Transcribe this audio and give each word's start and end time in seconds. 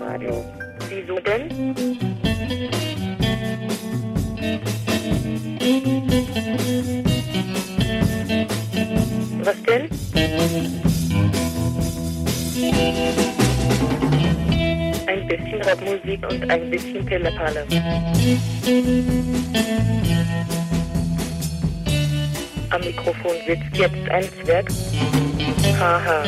Radio. 0.00 0.44
Wieso 0.88 1.20
denn? 1.20 1.74
Was 9.44 9.62
denn? 9.62 9.88
Ein 15.06 15.28
bisschen 15.28 15.62
Rockmusik 15.62 16.30
und 16.30 16.50
ein 16.50 16.70
bisschen 16.70 17.04
Pillepalle. 17.04 17.66
Am 22.70 22.80
Mikrofon 22.80 23.32
sitzt 23.46 23.76
jetzt 23.76 24.08
ein 24.08 24.24
Zwerg. 24.44 24.68
Haha. 25.78 26.24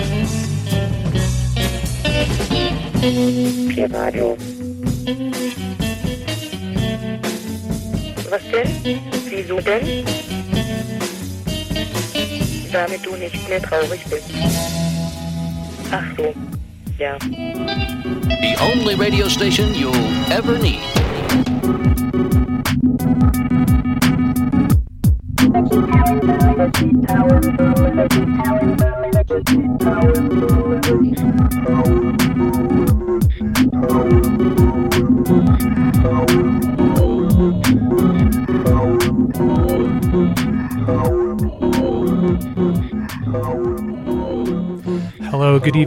Pierradio. 3.02 4.36
Was 8.30 8.42
denn? 8.52 9.00
Wieso 9.28 9.60
denn? 9.60 10.04
Damit 12.70 13.04
du 13.04 13.16
nicht 13.16 13.48
mehr 13.48 13.60
traurig 13.60 14.04
bist. 14.08 14.30
Ach 15.90 16.04
so. 16.16 16.32
Ja. 16.96 17.18
The 17.18 18.56
only 18.72 18.94
radio 18.94 19.28
station 19.28 19.74
you'll 19.74 19.96
ever 20.30 20.56
need. 20.58 20.78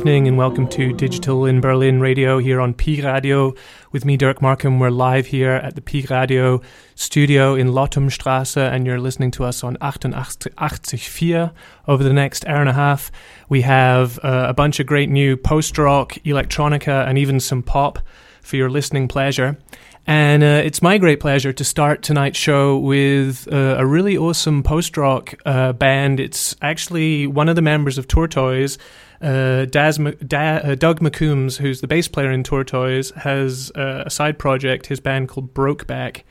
Evening, 0.05 0.27
and 0.27 0.37
welcome 0.37 0.67
to 0.67 0.93
Digital 0.93 1.45
in 1.45 1.59
Berlin 1.59 1.99
Radio 1.99 2.37
here 2.37 2.61
on 2.61 2.75
P 2.75 3.01
Radio. 3.01 3.55
With 3.91 4.05
me, 4.05 4.17
Dirk 4.17 4.39
Markham. 4.39 4.77
We're 4.77 4.91
live 4.91 5.25
here 5.25 5.53
at 5.53 5.73
the 5.73 5.81
P 5.81 6.05
Radio 6.07 6.61
studio 6.93 7.55
in 7.55 7.69
Lottumstrasse, 7.69 8.55
and 8.55 8.85
you're 8.85 8.99
listening 8.99 9.31
to 9.31 9.43
us 9.43 9.63
on 9.63 9.77
88.4. 9.77 11.51
Over 11.87 12.03
the 12.03 12.13
next 12.13 12.45
hour 12.45 12.59
and 12.59 12.69
a 12.69 12.73
half, 12.73 13.11
we 13.49 13.61
have 13.61 14.19
uh, 14.19 14.45
a 14.47 14.53
bunch 14.53 14.79
of 14.79 14.85
great 14.85 15.09
new 15.09 15.35
post 15.35 15.75
rock, 15.79 16.13
electronica, 16.23 17.07
and 17.07 17.17
even 17.17 17.39
some 17.39 17.63
pop 17.63 17.97
for 18.43 18.57
your 18.57 18.69
listening 18.69 19.07
pleasure. 19.07 19.57
And 20.05 20.43
uh, 20.43 20.61
it's 20.63 20.83
my 20.83 20.99
great 20.99 21.19
pleasure 21.19 21.51
to 21.51 21.63
start 21.63 22.03
tonight's 22.03 22.37
show 22.37 22.77
with 22.77 23.51
uh, 23.51 23.77
a 23.79 23.85
really 23.87 24.15
awesome 24.15 24.61
post 24.61 24.97
rock 24.97 25.33
uh, 25.47 25.73
band. 25.73 26.19
It's 26.19 26.55
actually 26.61 27.25
one 27.25 27.49
of 27.49 27.55
the 27.55 27.63
members 27.63 27.97
of 27.97 28.07
Tortoise, 28.07 28.77
uh, 29.21 29.65
Daz, 29.65 29.97
da- 29.97 30.57
uh, 30.57 30.75
Doug 30.75 30.99
McCombs, 30.99 31.57
who's 31.57 31.81
the 31.81 31.87
bass 31.87 32.07
player 32.07 32.31
in 32.31 32.43
Tortoise, 32.43 33.11
has 33.11 33.71
uh, 33.75 34.03
a 34.05 34.09
side 34.09 34.37
project, 34.37 34.87
his 34.87 34.99
band 34.99 35.29
called 35.29 35.53
Brokeback. 35.53 36.23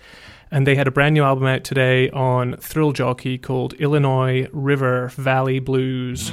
And 0.50 0.66
they 0.66 0.76
had 0.76 0.86
a 0.86 0.92
brand 0.92 1.14
new 1.14 1.24
album 1.24 1.46
out 1.46 1.64
today 1.64 2.10
on 2.10 2.56
Thrill 2.58 2.92
Jockey 2.92 3.38
called 3.38 3.72
Illinois 3.74 4.48
River 4.52 5.08
Valley 5.08 5.58
Blues. 5.58 6.30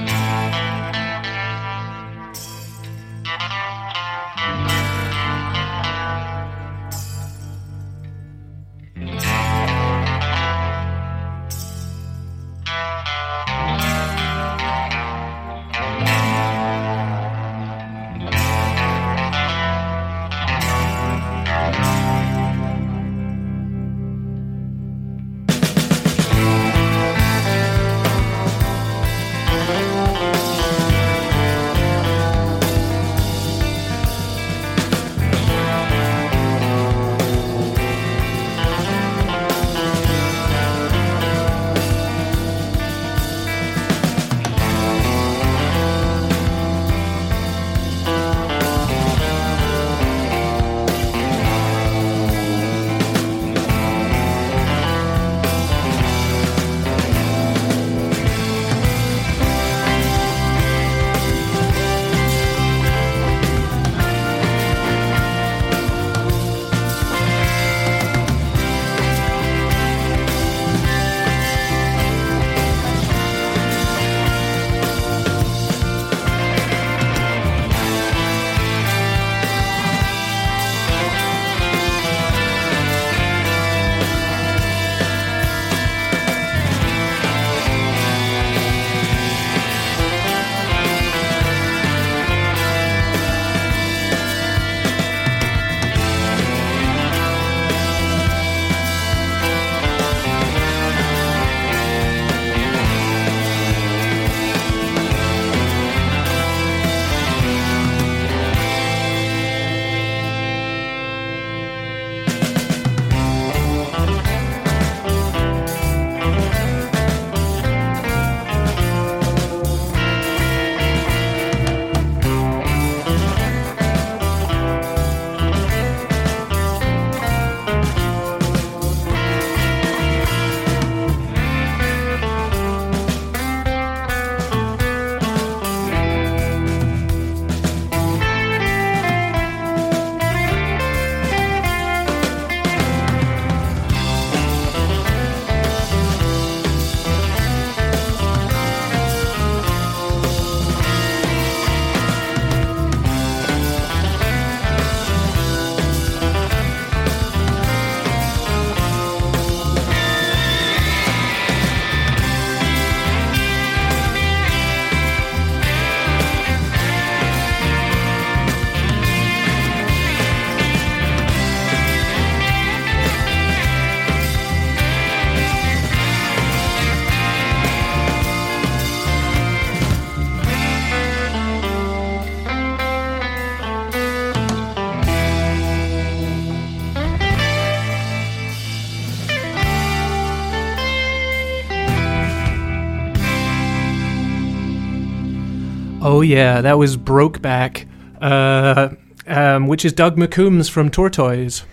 Oh 196.22 196.24
yeah, 196.24 196.62
that 196.62 196.78
was 196.78 196.98
Brokeback, 196.98 197.88
uh, 198.22 198.90
um, 199.26 199.68
which 199.68 199.84
is 199.84 199.92
Doug 199.92 200.18
McCombs 200.18 200.70
from 200.70 200.92
Tortoise. 200.92 201.64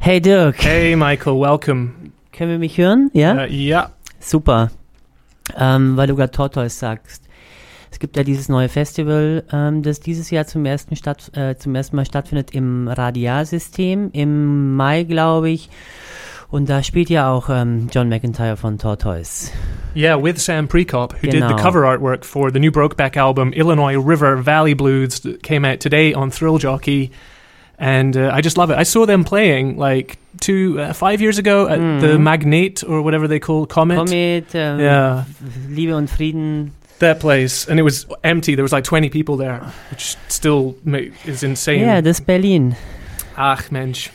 Hey 0.00 0.18
Dirk, 0.18 0.56
Hey 0.56 0.96
Michael, 0.96 1.38
welcome. 1.38 2.10
können 2.32 2.50
wir 2.50 2.58
mich 2.58 2.76
hören? 2.78 3.12
Ja? 3.12 3.44
Uh, 3.44 3.46
ja. 3.46 3.92
Super. 4.18 4.72
Ähm, 5.56 5.96
weil 5.96 6.08
du 6.08 6.16
gerade 6.16 6.32
Tortoise 6.32 6.76
sagst. 6.76 7.22
Es 7.92 8.00
gibt 8.00 8.16
ja 8.16 8.24
dieses 8.24 8.48
neue 8.48 8.68
Festival, 8.68 9.44
ähm, 9.52 9.84
das 9.84 10.00
dieses 10.00 10.30
Jahr 10.30 10.48
zum 10.48 10.66
ersten, 10.66 10.96
statt, 10.96 11.30
äh, 11.36 11.54
zum 11.54 11.76
ersten 11.76 11.94
Mal 11.94 12.06
stattfindet 12.06 12.50
im 12.50 12.88
Radialsystem, 12.88 14.10
im 14.14 14.74
Mai, 14.74 15.04
glaube 15.04 15.50
ich. 15.50 15.70
Und 16.50 16.68
da 16.68 16.82
spielt 16.82 17.08
ja 17.08 17.30
auch 17.30 17.50
ähm, 17.50 17.86
John 17.92 18.08
McIntyre 18.08 18.56
von 18.56 18.78
Tortoise. 18.78 19.52
Yeah, 19.96 20.16
with 20.16 20.38
Sam 20.38 20.68
Prekop, 20.68 21.12
who 21.12 21.28
did 21.28 21.42
the 21.42 21.48
Genau. 21.54 21.58
cover 21.62 21.82
artwork 21.82 22.22
for 22.24 22.50
the 22.50 22.58
new 22.58 22.70
Brokeback 22.70 23.16
album, 23.16 23.52
Illinois 23.54 23.96
River 23.96 24.36
Valley 24.36 24.74
Blues, 24.74 25.20
that 25.20 25.42
came 25.42 25.64
out 25.64 25.80
today 25.80 26.12
on 26.12 26.30
Thrill 26.30 26.58
Jockey. 26.58 27.10
And 27.78 28.14
uh, 28.16 28.30
I 28.32 28.42
just 28.42 28.58
love 28.58 28.70
it. 28.70 28.76
I 28.76 28.82
saw 28.84 29.06
them 29.06 29.24
playing 29.24 29.78
like 29.78 30.18
two, 30.40 30.78
uh, 30.80 30.92
five 30.92 31.20
years 31.22 31.38
ago 31.38 31.66
at 31.68 31.78
Mhm. 31.78 32.00
the 32.00 32.18
Magnate 32.18 32.84
or 32.86 33.00
whatever 33.02 33.26
they 33.26 33.38
call 33.38 33.66
Comet. 33.66 33.96
Comet, 33.96 34.54
ähm, 34.54 34.80
Yeah, 34.80 35.24
Liebe 35.70 35.94
und 35.96 36.08
Frieden. 36.10 36.72
that 36.98 37.18
place. 37.20 37.66
And 37.68 37.78
it 37.78 37.82
was 37.82 38.06
empty. 38.22 38.54
There 38.54 38.64
was 38.64 38.72
like 38.72 38.84
20 38.84 39.08
people 39.10 39.36
there, 39.38 39.60
which 39.90 40.16
still 40.28 40.74
ma- 40.84 41.08
is 41.26 41.42
insane. 41.42 41.80
Ja, 41.80 42.00
das 42.02 42.20
Berlin. 42.20 42.76
Ach 43.36 43.70
Mensch, 43.70 44.10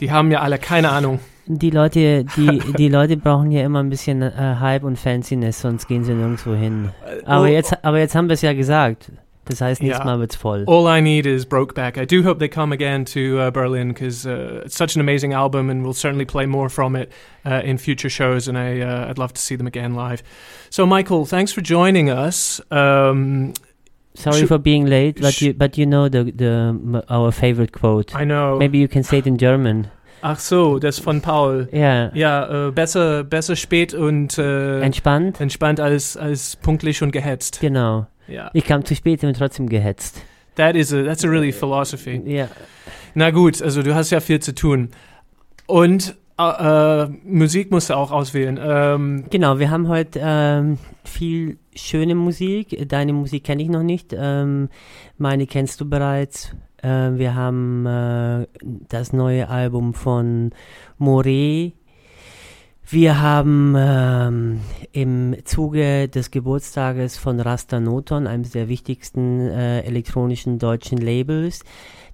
die 0.00 0.10
haben 0.10 0.30
ja 0.32 0.40
alle 0.40 0.58
keine 0.58 0.88
Ahnung. 0.90 1.18
Die 1.46 1.70
Leute, 1.70 2.24
die, 2.36 2.58
die 2.78 2.88
Leute 2.88 3.16
brauchen 3.18 3.50
ja 3.50 3.62
immer 3.64 3.80
ein 3.82 3.90
bisschen 3.90 4.22
äh, 4.22 4.30
Hype 4.60 4.82
und 4.84 4.98
Fanciness, 4.98 5.60
sonst 5.60 5.86
gehen 5.88 6.02
sie 6.02 6.14
nirgendwo 6.14 6.54
hin. 6.54 6.90
Aber 7.26 7.44
All- 7.44 7.48
jetzt, 7.50 7.84
aber 7.84 7.98
jetzt 7.98 8.14
haben 8.14 8.28
wir 8.28 8.34
es 8.34 8.42
ja 8.42 8.54
gesagt. 8.54 9.12
Das 9.46 9.60
heißt, 9.60 9.82
nächstes 9.82 9.98
Ja. 9.98 10.10
Mal 10.10 10.18
wird's 10.20 10.36
voll. 10.36 10.64
All 10.66 10.86
I 10.86 11.02
need 11.02 11.26
is 11.26 11.44
Brokeback. 11.44 11.98
I 11.98 12.06
do 12.06 12.22
hope 12.26 12.38
they 12.38 12.48
come 12.48 12.72
again 12.72 13.04
to 13.04 13.38
uh, 13.38 13.50
Berlin 13.50 13.88
because 13.88 14.24
uh, 14.26 14.62
it's 14.64 14.74
such 14.74 14.96
an 14.96 15.02
amazing 15.02 15.34
album, 15.34 15.68
and 15.68 15.82
we'll 15.84 15.92
certainly 15.92 16.24
play 16.24 16.46
more 16.46 16.70
from 16.70 16.96
it 16.96 17.12
uh, 17.44 17.60
in 17.62 17.76
future 17.76 18.08
shows. 18.08 18.48
And 18.48 18.56
I, 18.56 18.80
uh, 18.80 19.10
I'd 19.10 19.18
love 19.18 19.34
to 19.34 19.40
see 19.42 19.54
them 19.56 19.66
again 19.66 19.94
live. 19.94 20.22
So, 20.70 20.86
Michael, 20.86 21.26
thanks 21.26 21.52
for 21.52 21.60
joining 21.60 22.08
us. 22.08 22.62
Um, 22.70 23.52
Sorry 24.14 24.46
for 24.46 24.56
being 24.58 24.86
late, 24.86 25.20
but 25.20 25.42
you 25.42 25.52
but 25.52 25.76
you 25.76 25.84
know 25.84 26.08
the 26.08 26.24
the 26.32 27.04
our 27.10 27.30
favorite 27.32 27.72
quote. 27.72 28.14
I 28.14 28.24
know. 28.24 28.56
Maybe 28.56 28.78
you 28.78 28.88
can 28.88 29.02
say 29.02 29.18
it 29.18 29.26
in 29.26 29.36
German. 29.36 29.88
Ach 30.26 30.38
so, 30.38 30.78
das 30.78 30.98
von 30.98 31.20
Paul. 31.20 31.68
Ja. 31.70 32.10
Ja, 32.14 32.68
äh, 32.68 32.70
besser, 32.70 33.24
besser 33.24 33.56
spät 33.56 33.92
und 33.92 34.38
äh, 34.38 34.80
Entspannt. 34.80 35.38
entspannt 35.38 35.80
als, 35.80 36.16
als 36.16 36.56
pünktlich 36.56 37.02
und 37.02 37.10
gehetzt. 37.12 37.60
Genau. 37.60 38.06
Ja, 38.26 38.50
Ich 38.54 38.64
kam 38.64 38.82
zu 38.86 38.94
spät 38.94 39.22
und 39.22 39.36
trotzdem 39.36 39.68
gehetzt. 39.68 40.22
that 40.56 40.76
is 40.76 40.94
a, 40.94 41.02
that's 41.02 41.24
a 41.24 41.28
really 41.28 41.52
philosophy. 41.52 42.22
Ja. 42.24 42.48
Na 43.14 43.30
gut, 43.32 43.60
also 43.60 43.82
du 43.82 43.94
hast 43.94 44.10
ja 44.10 44.20
viel 44.20 44.40
zu 44.40 44.54
tun. 44.54 44.88
Und 45.66 46.16
äh, 46.38 47.02
äh, 47.02 47.08
Musik 47.24 47.70
musst 47.70 47.90
du 47.90 47.94
auch 47.94 48.10
auswählen. 48.10 48.58
Ähm, 48.62 49.24
Genau, 49.28 49.58
wir 49.58 49.70
haben 49.70 49.88
heute 49.88 50.20
ähm, 50.22 50.78
viel 51.04 51.58
schöne 51.76 52.14
Musik. 52.14 52.88
Deine 52.88 53.12
Musik 53.12 53.44
kenne 53.44 53.62
ich 53.62 53.68
noch 53.68 53.82
nicht. 53.82 54.14
Ähm, 54.18 54.70
meine 55.18 55.46
kennst 55.46 55.82
du 55.82 55.88
bereits. 55.88 56.54
Äh, 56.84 57.18
wir 57.18 57.34
haben 57.34 57.86
äh, 57.86 58.46
das 58.88 59.12
neue 59.12 59.48
Album 59.48 59.94
von 59.94 60.50
Moré. 61.00 61.72
Wir 62.86 63.22
haben 63.22 63.74
ähm, 63.78 64.60
im 64.92 65.34
Zuge 65.44 66.08
des 66.08 66.30
Geburtstages 66.30 67.16
von 67.16 67.40
Rasta 67.40 67.80
Noton, 67.80 68.26
eines 68.26 68.50
der 68.50 68.68
wichtigsten 68.68 69.40
äh, 69.40 69.80
elektronischen 69.80 70.58
deutschen 70.58 70.98
Labels, 70.98 71.64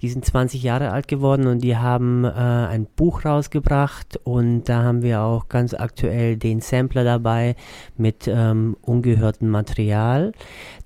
die 0.00 0.08
sind 0.08 0.25
20 0.25 0.62
Jahre 0.62 0.93
alt 0.93 1.08
geworden 1.08 1.49
und 1.49 1.58
die 1.64 1.76
haben 1.76 2.25
äh, 2.25 2.28
ein 2.28 2.87
Buch 2.87 3.25
rausgebracht 3.25 4.20
und 4.22 4.64
da 4.69 4.84
haben 4.84 5.02
wir 5.02 5.22
auch 5.22 5.49
ganz 5.49 5.75
aktuell 5.75 6.37
den 6.37 6.61
Sampler 6.61 7.02
dabei 7.02 7.56
mit 7.96 8.28
ähm, 8.28 8.76
ungehörtem 8.81 9.49
Material. 9.49 10.31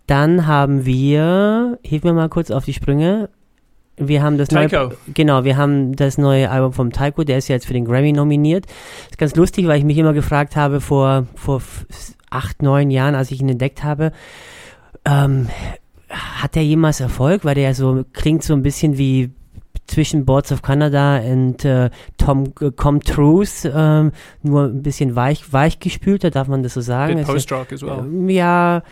Dann 0.06 0.46
haben 0.46 0.86
wir, 0.86 1.78
hilf 1.84 2.04
mir 2.04 2.14
mal 2.14 2.31
kurz 2.31 2.50
auf 2.50 2.64
die 2.64 2.72
Sprünge, 2.72 3.28
wir 3.96 4.23
haben 4.23 4.38
das 4.38 4.50
neue, 4.50 4.69
genau, 5.14 5.44
wir 5.44 5.56
haben 5.56 5.94
das 5.94 6.19
neue 6.19 6.50
Album 6.50 6.73
vom 6.73 6.91
Taiko, 6.93 7.23
der 7.25 7.38
ist 7.38 7.49
ja 7.49 7.55
jetzt 7.55 7.67
für 7.67 7.75
den 7.75 7.85
Grammy 7.85 8.12
nominiert. 8.12 8.67
ist 9.11 9.19
ganz 9.19 9.37
lustig, 9.37 9.67
weil 9.67 9.79
ich 9.79 9.85
mich 9.85 9.99
immer 9.99 10.12
gefragt 10.12 10.56
habe 10.56 10.81
vor, 10.81 11.26
vor 11.37 11.62
acht, 12.31 12.62
neun 12.62 12.91
Jahren, 12.91 13.14
als 13.14 13.31
ich 13.31 13.41
ihn 13.41 13.49
entdeckt 13.49 13.85
habe, 13.85 14.11
ähm, 15.05 15.49
hat 16.08 16.55
der 16.55 16.64
jemals 16.64 17.00
Erfolg? 17.00 17.44
Weil 17.44 17.55
der 17.55 17.75
so 17.75 18.05
klingt 18.12 18.43
so 18.43 18.55
ein 18.55 18.62
bisschen 18.62 18.99
wie 18.99 19.31
zwischen 19.87 20.25
Boards 20.25 20.50
of 20.50 20.62
Canada 20.62 21.19
und 21.19 21.64
äh, 21.64 21.91
Tom 22.17 22.52
äh, 22.61 22.70
Com 22.70 23.00
Truth, 23.00 23.70
ähm, 23.70 24.12
nur 24.43 24.64
ein 24.64 24.82
bisschen 24.82 25.14
weich, 25.14 25.52
weich 25.52 25.79
gespülter, 25.79 26.31
darf 26.31 26.49
man 26.49 26.62
das 26.62 26.75
so 26.75 26.81
sagen? 26.81 27.19
Es- 27.19 27.26
Post-Rock 27.26 27.73
as 27.73 27.82
well. 27.82 27.99
ähm, 28.00 28.29
Ja, 28.31 28.82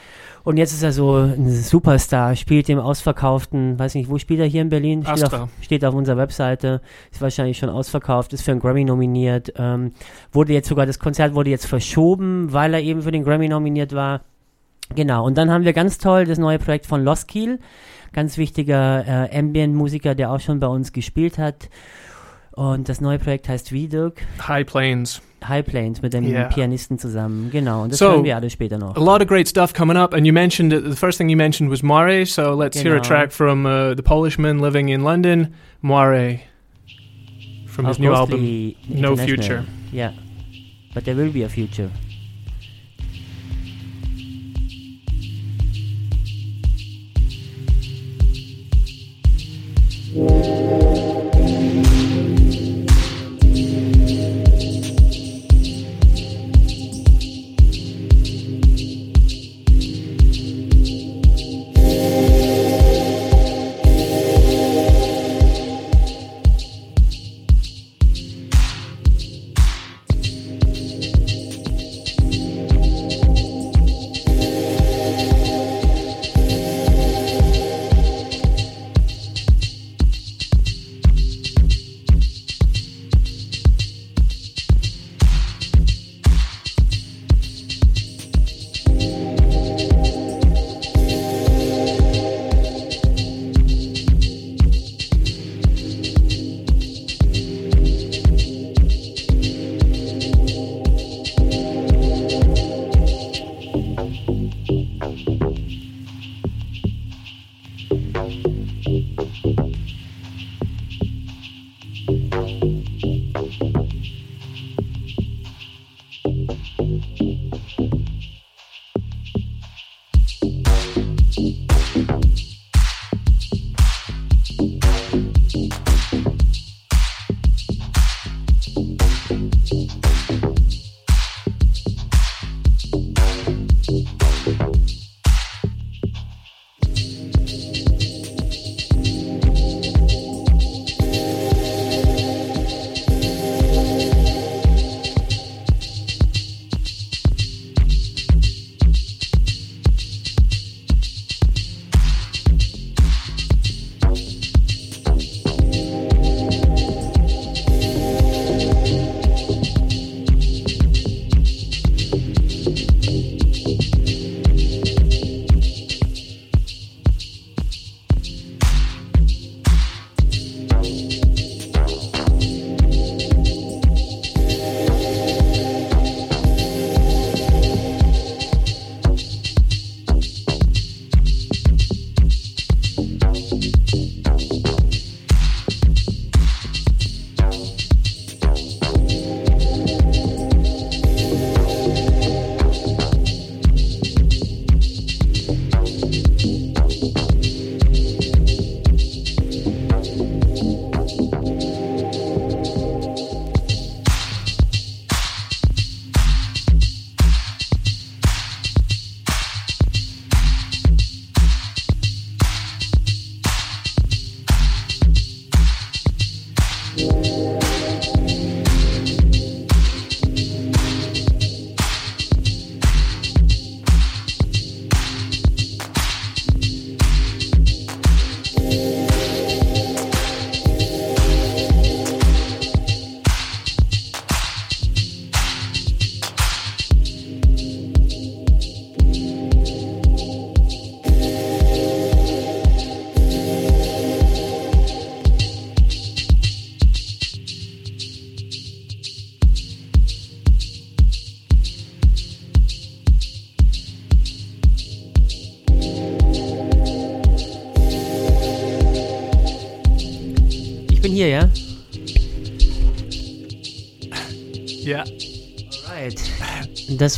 und 0.44 0.56
jetzt 0.56 0.72
ist 0.72 0.82
er 0.82 0.92
so 0.92 1.16
ein 1.16 1.50
Superstar, 1.50 2.34
spielt 2.36 2.68
im 2.68 2.78
ausverkauften, 2.78 3.78
weiß 3.78 3.94
nicht, 3.94 4.10
wo 4.10 4.18
spielt 4.18 4.40
er 4.40 4.46
hier 4.46 4.62
in 4.62 4.68
Berlin? 4.68 5.02
Steht 5.02 5.24
Astra. 5.24 5.42
auf, 5.44 5.50
steht 5.60 5.84
auf 5.84 5.94
unserer 5.94 6.16
Webseite, 6.16 6.80
ist 7.10 7.20
wahrscheinlich 7.20 7.58
schon 7.58 7.68
ausverkauft, 7.68 8.32
ist 8.32 8.42
für 8.42 8.50
einen 8.50 8.60
Grammy 8.60 8.84
nominiert, 8.84 9.52
ähm, 9.56 9.92
wurde 10.32 10.52
jetzt 10.52 10.68
sogar, 10.68 10.86
das 10.86 10.98
Konzert 10.98 11.34
wurde 11.34 11.50
jetzt 11.50 11.66
verschoben, 11.66 12.52
weil 12.52 12.74
er 12.74 12.80
eben 12.80 13.02
für 13.02 13.12
den 13.12 13.24
Grammy 13.24 13.48
nominiert 13.48 13.94
war. 13.94 14.22
Genau, 14.94 15.24
und 15.24 15.38
dann 15.38 15.50
haben 15.50 15.64
wir 15.64 15.72
ganz 15.72 15.98
toll 15.98 16.26
das 16.26 16.38
neue 16.38 16.58
Projekt 16.58 16.86
von 16.86 17.04
Lost 17.04 17.28
Keel, 17.28 17.58
ganz 18.12 18.36
wichtiger 18.36 19.06
äh, 19.06 19.38
Ambient-Musiker, 19.38 20.14
der 20.14 20.30
auch 20.32 20.40
schon 20.40 20.60
bei 20.60 20.66
uns 20.66 20.92
gespielt 20.92 21.38
hat. 21.38 21.68
Und 22.52 22.88
das 22.88 23.00
neue 23.00 23.18
Projekt 23.18 23.48
heißt 23.48 23.72
wie, 23.72 23.88
Dirk? 23.88 24.20
High 24.46 24.66
Plains. 24.66 25.22
High 25.48 25.64
Plains 25.64 26.02
mit 26.02 26.12
dem 26.12 26.24
yeah. 26.24 26.48
Pianisten 26.48 26.98
zusammen. 26.98 27.50
Genau, 27.50 27.82
und 27.82 27.92
das 27.92 27.98
so, 27.98 28.10
hören 28.10 28.24
wir 28.24 28.36
alle 28.36 28.50
später 28.50 28.78
noch. 28.78 28.96
A 28.96 29.00
lot 29.00 29.20
of 29.20 29.28
great 29.28 29.48
stuff 29.48 29.72
coming 29.72 29.96
up 29.96 30.14
and 30.14 30.26
you 30.26 30.32
mentioned 30.32 30.72
the 30.72 30.96
first 30.96 31.18
thing 31.18 31.28
you 31.28 31.36
mentioned 31.36 31.70
was 31.70 31.82
Moire, 31.82 32.24
so 32.26 32.54
let's 32.54 32.76
genau. 32.76 32.90
hear 32.90 32.96
a 32.96 33.00
track 33.00 33.32
from 33.32 33.66
uh, 33.66 33.94
the 33.94 34.02
Polishman 34.02 34.60
living 34.60 34.88
in 34.88 35.02
London, 35.02 35.54
Moire 35.82 36.40
from 37.66 37.86
his 37.86 37.98
new 37.98 38.12
album 38.12 38.74
No 38.88 39.16
Future. 39.16 39.64
Yeah. 39.90 40.12
But 40.94 41.04
there 41.04 41.14
will 41.14 41.32
be 41.32 41.42
a 41.42 41.48
future. 41.48 41.90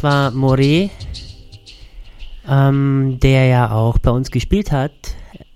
War 0.04 0.30
Moret, 0.32 0.90
ähm, 2.46 3.18
der 3.22 3.46
ja 3.46 3.72
auch 3.72 3.96
bei 3.96 4.10
uns 4.10 4.30
gespielt 4.30 4.70
hat. 4.70 4.92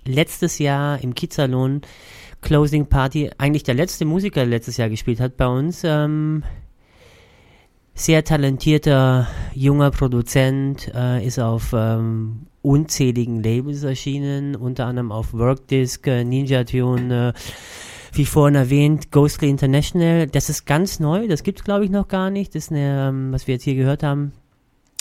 Letztes 0.06 0.58
Jahr 0.58 1.02
im 1.02 1.14
Kiezsalon 1.14 1.82
Closing 2.40 2.86
Party. 2.86 3.30
Eigentlich 3.36 3.64
der 3.64 3.74
letzte 3.74 4.06
Musiker, 4.06 4.40
der 4.40 4.46
letztes 4.48 4.78
Jahr 4.78 4.88
gespielt 4.88 5.20
hat 5.20 5.36
bei 5.36 5.46
uns. 5.46 5.82
Ähm, 5.84 6.44
sehr 7.92 8.24
talentierter 8.24 9.28
junger 9.52 9.90
Produzent, 9.90 10.90
äh, 10.94 11.22
ist 11.26 11.38
auf 11.38 11.74
ähm, 11.76 12.46
unzähligen 12.62 13.42
Labels 13.42 13.82
erschienen, 13.82 14.56
unter 14.56 14.86
anderem 14.86 15.12
auf 15.12 15.34
Workdisc, 15.34 16.06
äh, 16.06 16.24
Ninja 16.24 16.64
Tune, 16.64 17.34
äh, 17.34 17.38
wie 18.18 18.26
vorhin 18.26 18.56
erwähnt, 18.56 19.10
Ghostly 19.10 19.48
International. 19.48 20.26
Das 20.26 20.50
ist 20.50 20.66
ganz 20.66 21.00
neu, 21.00 21.28
das 21.28 21.42
gibt's 21.42 21.64
glaube 21.64 21.84
ich 21.84 21.90
noch 21.90 22.08
gar 22.08 22.30
nicht. 22.30 22.54
Das 22.54 22.64
ist 22.64 22.72
eine, 22.72 23.08
ähm, 23.08 23.32
was 23.32 23.46
wir 23.46 23.54
jetzt 23.54 23.64
hier 23.64 23.74
gehört 23.74 24.02
haben, 24.02 24.32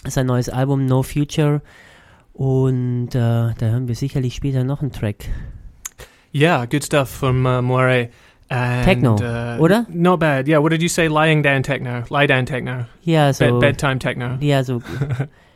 ist 0.06 0.18
ein 0.18 0.28
neues 0.28 0.50
Album, 0.50 0.86
No 0.86 1.04
Future. 1.04 1.62
Und 2.34 3.10
äh, 3.10 3.20
da 3.20 3.56
hören 3.60 3.88
wir 3.88 3.96
sicherlich 3.96 4.36
später 4.36 4.64
noch 4.64 4.82
einen 4.82 4.92
Track. 4.92 5.26
Yeah, 6.34 6.66
good 6.66 6.84
stuff 6.84 7.10
from 7.10 7.46
uh, 7.46 7.62
Moire. 7.62 8.10
And, 8.50 8.86
Techno, 8.86 9.16
uh, 9.16 9.60
oder? 9.60 9.86
Not 9.90 10.20
bad. 10.20 10.48
Yeah, 10.48 10.62
what 10.62 10.72
did 10.72 10.82
you 10.82 10.88
say? 10.88 11.08
Lying 11.08 11.42
down 11.42 11.64
techno. 11.64 12.04
Lie 12.10 12.28
down 12.28 12.46
techno. 12.46 12.86
Ja, 13.04 13.34
so. 13.34 13.44
Bed- 13.44 13.60
bedtime 13.60 14.00
techno. 14.00 14.38
Ja, 14.40 14.64
so. 14.64 14.82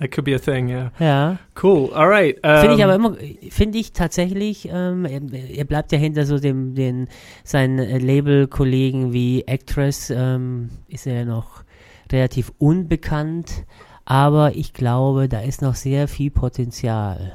That 0.00 0.10
could 0.10 0.24
be 0.24 0.34
a 0.34 0.38
thing, 0.38 0.68
yeah. 0.68 0.90
Ja. 0.98 1.38
Cool. 1.54 1.92
All 1.94 2.08
right. 2.08 2.36
Um, 2.44 2.60
Finde 2.60 2.76
ich 2.76 2.84
aber 2.84 2.94
immer, 2.96 3.16
finde 3.50 3.78
ich 3.78 3.92
tatsächlich, 3.92 4.68
ähm, 4.70 5.04
er, 5.04 5.64
bleibt 5.64 5.92
ja 5.92 5.98
hinter 5.98 6.26
so 6.26 6.40
dem, 6.40 6.74
den, 6.74 7.08
seinen 7.44 7.78
äh, 7.78 7.98
Label-Kollegen 7.98 9.12
wie 9.12 9.44
Actress, 9.46 10.10
ähm, 10.10 10.70
ist 10.88 11.06
er 11.06 11.14
ja 11.14 11.24
noch 11.24 11.62
relativ 12.10 12.52
unbekannt, 12.58 13.64
aber 14.04 14.56
ich 14.56 14.72
glaube, 14.72 15.28
da 15.28 15.40
ist 15.40 15.62
noch 15.62 15.76
sehr 15.76 16.08
viel 16.08 16.32
Potenzial. 16.32 17.32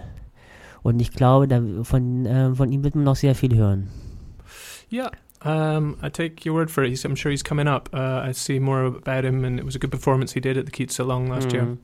Und 0.84 1.00
ich 1.00 1.12
glaube, 1.12 1.48
da, 1.48 1.62
von, 1.84 2.26
äh, 2.26 2.54
von 2.54 2.72
ihm 2.72 2.84
wird 2.84 2.96
man 2.96 3.06
noch 3.06 3.16
sehr 3.16 3.36
viel 3.36 3.56
hören. 3.56 3.90
Yeah. 4.92 5.12
Um, 5.42 5.98
I 6.02 6.10
take 6.10 6.44
your 6.44 6.54
word 6.54 6.70
for 6.70 6.84
it. 6.84 6.90
He's, 6.90 7.06
I'm 7.06 7.16
sure 7.16 7.30
he's 7.30 7.44
coming 7.44 7.68
up. 7.68 7.90
Uh, 7.94 8.22
I 8.26 8.34
see 8.34 8.60
more 8.60 8.84
about 8.84 9.24
him, 9.24 9.46
and 9.46 9.58
it 9.58 9.66
was 9.66 9.76
a 9.76 9.80
good 9.80 9.92
performance 9.92 10.34
he 10.34 10.40
did 10.42 10.58
at 10.58 10.66
the 10.66 10.72
Keats 10.72 10.96
Salon 10.96 11.28
last 11.28 11.54
year. 11.54 11.64
Mm. 11.64 11.78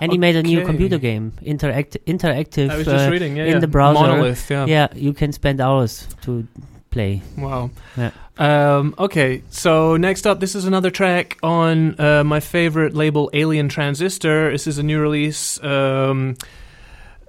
And 0.00 0.12
he 0.12 0.18
made 0.18 0.36
a 0.36 0.42
new 0.42 0.64
computer 0.64 0.98
game, 0.98 1.34
interact, 1.42 1.98
interactive. 2.06 2.70
I 2.70 2.76
was 2.78 2.86
just 2.86 3.06
uh, 3.06 3.10
reading, 3.10 3.36
yeah, 3.36 3.44
in 3.44 3.52
yeah. 3.52 3.58
the 3.58 3.68
browser. 3.68 4.00
Monolith, 4.00 4.50
yeah. 4.50 4.64
yeah, 4.66 4.88
you 4.94 5.12
can 5.12 5.32
spend 5.32 5.60
hours 5.60 6.08
to 6.22 6.48
play. 6.90 7.20
Wow. 7.36 7.70
Yeah. 7.96 8.12
Um, 8.38 8.94
okay, 8.98 9.42
so 9.50 9.96
next 9.96 10.26
up, 10.26 10.40
this 10.40 10.54
is 10.54 10.64
another 10.64 10.90
track 10.90 11.38
on 11.42 12.00
uh, 12.00 12.24
my 12.24 12.40
favorite 12.40 12.94
label, 12.94 13.30
Alien 13.32 13.68
Transistor. 13.68 14.50
This 14.50 14.66
is 14.66 14.78
a 14.78 14.82
new 14.82 15.00
release 15.00 15.62
um, 15.62 16.36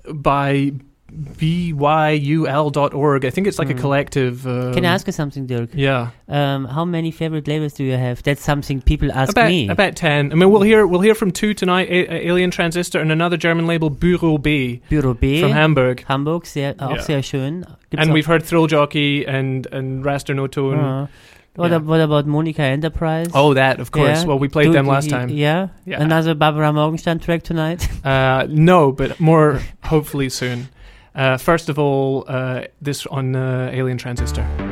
by 0.08 0.72
byul.org. 1.16 3.26
I 3.26 3.30
think 3.30 3.48
it's 3.48 3.60
like 3.60 3.70
a 3.70 3.74
Mhm. 3.74 3.80
collective. 3.80 4.48
Um, 4.48 4.74
Can 4.74 4.86
I 4.86 4.94
ask 4.94 5.08
you 5.08 5.14
something, 5.14 5.46
Dirk? 5.48 5.70
Yeah, 5.74 6.10
Um, 6.28 6.66
how 6.66 6.86
many 6.86 7.12
favorite 7.12 7.48
labels 7.48 7.74
do 7.74 7.84
you 7.84 7.94
have? 7.98 8.24
That's 8.24 8.44
something 8.44 8.82
people 8.82 9.12
ask 9.12 9.32
about 9.32 9.48
me. 9.50 9.70
about 9.70 9.96
ten. 9.96 10.32
I 10.32 10.36
mean, 10.36 10.50
we'll 10.52 10.62
hear 10.64 10.86
we'll 10.88 11.02
hear 11.02 11.16
from 11.16 11.32
two 11.32 11.54
tonight: 11.54 11.88
A- 11.90 12.28
Alien 12.28 12.52
Transistor 12.52 13.00
and 13.00 13.12
another 13.12 13.38
German 13.38 13.68
label, 13.68 13.90
Büro 13.92 14.42
B 14.42 14.82
Büro 14.90 15.18
B, 15.20 15.42
from 15.42 15.52
Hamburg. 15.52 16.04
Hamburg, 16.08 16.46
sehr, 16.46 16.74
auch 16.80 16.96
Ja. 16.96 17.02
sehr 17.02 17.22
schön. 17.22 17.64
Gibt's 17.90 18.04
and 18.04 18.14
we've 18.14 18.26
heard 18.28 18.44
Thrill 18.44 18.68
Jockey 18.68 19.26
and 19.26 19.68
and 19.72 20.04
Raster 20.04 20.36
No 20.36 20.48
Tone. 20.48 20.80
uh, 20.80 21.08
what, 21.56 21.70
yeah. 21.70 21.76
ab- 21.78 21.88
what 21.88 22.02
about 22.02 22.26
Monica 22.26 22.64
Enterprise? 22.64 23.30
Oh, 23.34 23.54
that 23.54 23.80
of 23.80 23.92
course. 23.92 24.22
Yeah. 24.22 24.26
Well, 24.28 24.40
we 24.40 24.48
played 24.50 24.68
Do- 24.68 24.74
them 24.74 24.88
last 24.88 25.10
time. 25.10 25.30
Yeah? 25.30 25.68
Yeah. 25.86 26.02
Another 26.02 26.36
Barbara 26.36 26.74
Morgenstern 26.74 27.20
track 27.20 27.44
tonight? 27.44 27.88
Uh, 28.04 28.46
no, 28.50 28.92
but 28.92 29.20
more 29.20 29.60
hopefully 29.84 30.30
soon. 30.30 30.68
Uh, 31.16 31.38
first 31.38 31.70
of 31.70 31.80
all, 31.80 32.26
uh, 32.28 32.64
this 32.82 33.06
on 33.08 33.36
uh, 33.36 33.70
Alien 33.74 33.98
Transistor. 33.98 34.65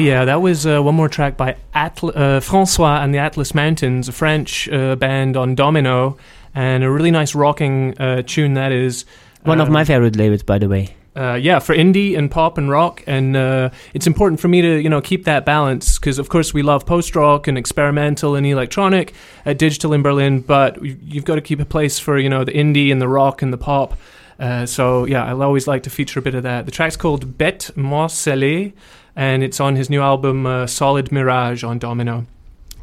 Yeah, 0.00 0.24
that 0.24 0.40
was 0.42 0.66
uh, 0.66 0.82
one 0.82 0.94
more 0.94 1.08
track 1.08 1.36
by 1.36 1.56
Atl- 1.74 2.16
uh, 2.16 2.40
Francois 2.40 3.00
and 3.02 3.14
the 3.14 3.18
Atlas 3.18 3.54
Mountains, 3.54 4.08
a 4.08 4.12
French 4.12 4.68
uh, 4.68 4.96
band 4.96 5.36
on 5.36 5.54
Domino, 5.54 6.16
and 6.54 6.82
a 6.84 6.90
really 6.90 7.10
nice 7.10 7.34
rocking 7.34 7.96
uh, 7.98 8.22
tune 8.26 8.54
that 8.54 8.72
is. 8.72 9.04
One 9.44 9.60
of 9.60 9.68
Um, 9.68 9.72
my 9.72 9.84
favorite 9.84 10.16
labels, 10.16 10.42
by 10.42 10.58
the 10.58 10.68
way. 10.68 10.96
uh, 11.16 11.34
yeah, 11.34 11.58
for 11.58 11.74
indie 11.74 12.16
and 12.16 12.30
pop 12.30 12.58
and 12.58 12.68
rock, 12.70 13.02
and 13.06 13.36
uh, 13.36 13.70
it's 13.94 14.06
important 14.06 14.38
for 14.40 14.48
me 14.48 14.60
to 14.62 14.80
you 14.80 14.88
know 14.88 15.00
keep 15.00 15.24
that 15.24 15.44
balance 15.44 15.98
because 15.98 16.18
of 16.18 16.28
course 16.28 16.52
we 16.54 16.62
love 16.62 16.84
post 16.86 17.16
rock 17.16 17.48
and 17.48 17.56
experimental 17.58 18.34
and 18.36 18.46
electronic 18.46 19.12
at 19.46 19.58
Digital 19.58 19.92
in 19.92 20.02
Berlin, 20.02 20.40
but 20.40 20.82
you- 20.84 20.98
you've 21.04 21.24
got 21.24 21.34
to 21.36 21.40
keep 21.40 21.58
a 21.60 21.64
place 21.64 21.98
for 21.98 22.18
you 22.18 22.28
know 22.28 22.44
the 22.44 22.52
indie 22.52 22.92
and 22.92 23.00
the 23.00 23.08
rock 23.08 23.42
and 23.42 23.52
the 23.52 23.58
pop. 23.58 23.98
Uh, 24.40 24.64
so 24.64 25.04
yeah, 25.04 25.26
I'll 25.26 25.42
always 25.42 25.66
like 25.66 25.82
to 25.82 25.90
feature 25.90 26.18
a 26.18 26.22
bit 26.22 26.34
of 26.34 26.44
that. 26.44 26.64
The 26.64 26.72
track's 26.72 26.96
called 26.96 27.36
Bête 27.36 27.72
Morcelée, 27.76 28.72
and 29.14 29.42
it's 29.42 29.60
on 29.60 29.76
his 29.76 29.90
new 29.90 30.00
album 30.00 30.46
uh, 30.46 30.66
Solid 30.66 31.12
Mirage 31.12 31.62
on 31.62 31.78
Domino. 31.78 32.24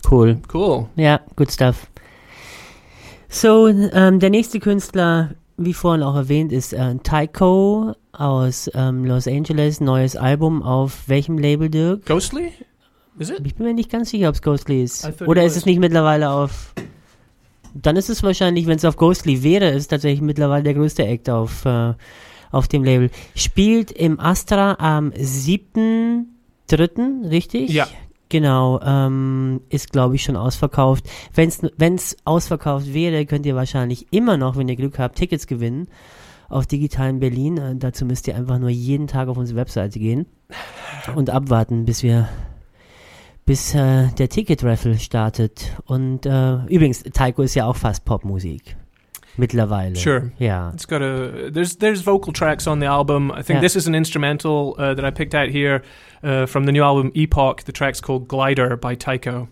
Cool. 0.08 0.36
Cool. 0.48 0.90
Ja, 0.96 1.20
good 1.36 1.50
stuff. 1.52 1.88
So, 3.30 3.68
ähm, 3.68 4.20
der 4.20 4.30
nächste 4.30 4.60
Künstler, 4.60 5.32
wie 5.58 5.74
vorhin 5.74 6.04
auch 6.04 6.16
erwähnt, 6.16 6.52
ist 6.52 6.74
äh, 6.74 6.96
Tycho 7.04 7.94
aus 8.14 8.70
ähm, 8.74 9.04
Los 9.04 9.28
Angeles. 9.28 9.82
Neues 9.82 10.16
Album 10.16 10.62
auf 10.62 11.08
welchem 11.10 11.38
Label, 11.40 11.70
Dirk? 11.70 12.06
Ghostly, 12.06 12.54
is 13.18 13.32
it? 13.32 13.42
Ich 13.44 13.56
bin 13.56 13.66
mir 13.66 13.74
nicht 13.74 13.92
ganz 13.92 14.12
sicher, 14.12 14.30
ob 14.30 14.36
es 14.36 14.42
Ghostly 14.42 14.84
ist. 14.84 15.06
I 15.06 15.24
Oder 15.26 15.42
it 15.42 15.48
ist 15.48 15.54
was. 15.54 15.58
es 15.58 15.66
nicht 15.66 15.80
mittlerweile 15.80 16.30
auf. 16.30 16.74
Dann 17.74 17.96
ist 17.96 18.10
es 18.10 18.24
wahrscheinlich, 18.24 18.68
wenn 18.68 18.78
es 18.78 18.86
auf 18.86 18.98
Ghostly 18.98 19.44
wäre, 19.44 19.70
ist 19.70 19.88
tatsächlich 19.88 20.22
mittlerweile 20.22 20.64
der 20.64 20.74
größte 20.74 21.06
Act 21.06 21.30
auf, 21.30 21.66
äh, 21.66 21.94
auf 22.52 22.68
dem 22.68 22.84
Label. 22.84 23.10
Spielt 23.36 23.92
im 23.92 24.20
Astra 24.20 24.76
am 24.80 25.12
7.3., 25.12 27.30
richtig? 27.30 27.72
Ja. 27.72 27.88
Genau, 28.30 28.82
ähm, 28.82 29.62
ist 29.70 29.94
glaube 29.94 30.16
ich 30.16 30.24
schon 30.24 30.36
ausverkauft. 30.36 31.06
Wenn 31.34 31.96
es 31.96 32.18
ausverkauft 32.26 32.94
wäre, 32.94 33.26
könnt 33.26 33.46
ihr 33.46 33.56
wahrscheinlich 33.56 34.08
immer 34.12 34.36
noch, 34.36 34.58
wenn 34.58 34.68
ihr 34.68 34.76
Glück 34.76 35.00
habt, 35.00 35.18
Tickets 35.18 35.48
gewinnen 35.48 35.88
auf 36.50 36.68
Digitalen 36.68 37.20
Berlin. 37.20 37.58
Äh, 37.58 37.76
dazu 37.76 38.06
müsst 38.06 38.28
ihr 38.28 38.36
einfach 38.36 38.60
nur 38.60 38.70
jeden 38.70 39.08
Tag 39.08 39.30
auf 39.30 39.38
unsere 39.38 39.60
Webseite 39.60 40.00
gehen 40.00 40.26
und 41.16 41.30
abwarten, 41.30 41.86
bis 41.86 42.04
wir 42.04 42.28
bis 43.48 43.74
äh, 43.74 44.10
der 44.20 44.30
Ticket-Raffle 44.30 45.00
startet. 45.00 45.76
Und 45.86 46.28
äh, 46.28 46.56
übrigens, 46.68 47.02
Taiko 47.02 47.42
ist 47.42 47.56
ja 47.56 47.66
auch 47.66 47.76
fast 47.78 48.06
Popmusik. 48.06 48.76
Mittlerweile. 49.38 49.96
Sure. 49.96 50.32
Ja. 50.40 50.72
It's 50.74 50.88
got 50.88 51.02
a 51.02 51.50
there's 51.52 51.78
there's 51.78 52.02
vocal 52.06 52.34
tracks 52.34 52.68
on 52.68 52.80
the 52.80 52.88
album. 52.88 53.32
I 53.32 53.44
think 53.44 53.50
Yeah. 53.50 53.62
this 53.62 53.76
is 53.76 53.88
an 53.88 53.94
instrumental 53.94 54.76
uh, 54.80 54.96
that 54.96 55.06
I 55.06 55.12
picked 55.12 55.36
out 55.36 55.50
here 55.50 55.82
uh, 56.24 56.48
from 56.48 56.66
the 56.66 56.72
new 56.72 56.84
album 56.84 57.12
Epoch. 57.14 57.64
The 57.66 57.72
track's 57.72 58.02
called 58.02 58.28
Glider 58.28 58.76
by 58.78 58.96
Tycho. 58.96 59.48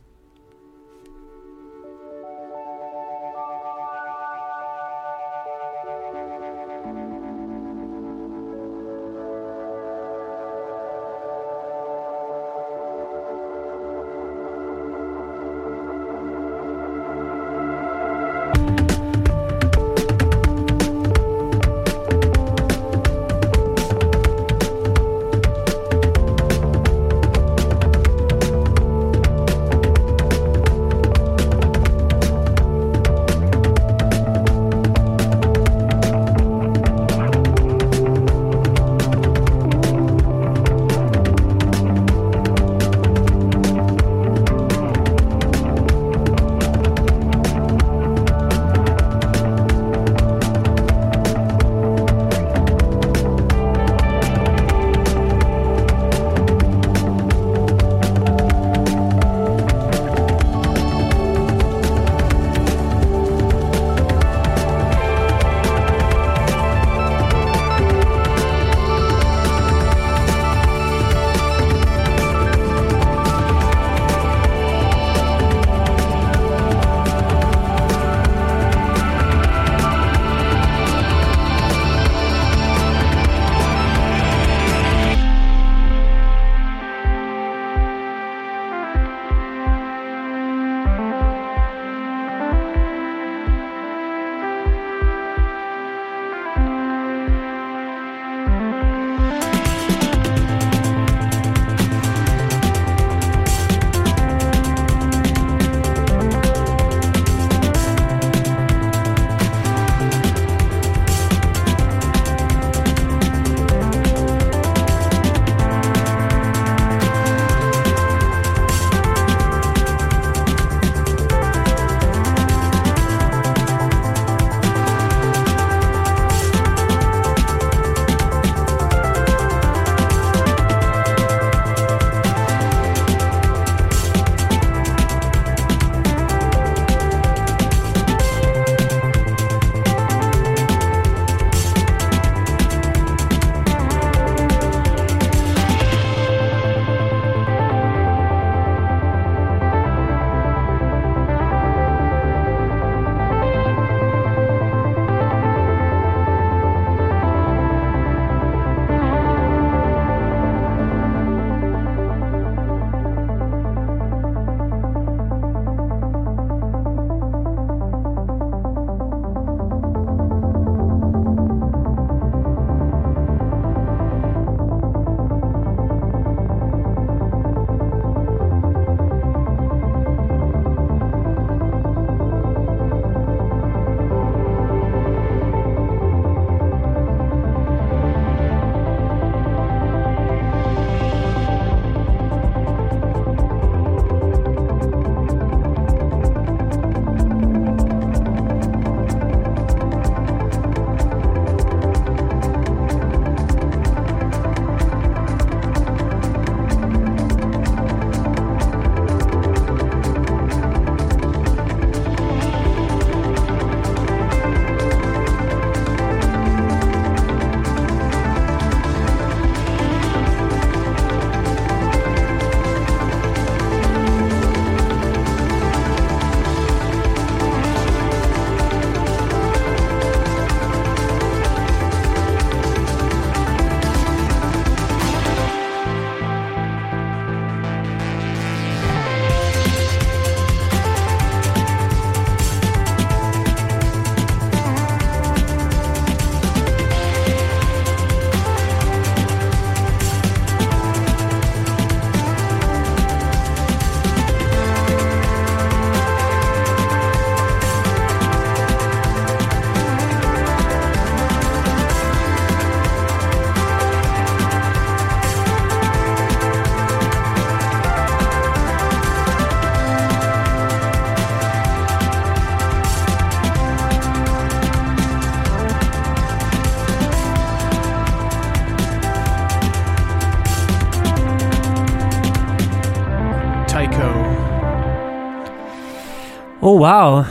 Oh 286.68 286.80
wow, 286.80 287.24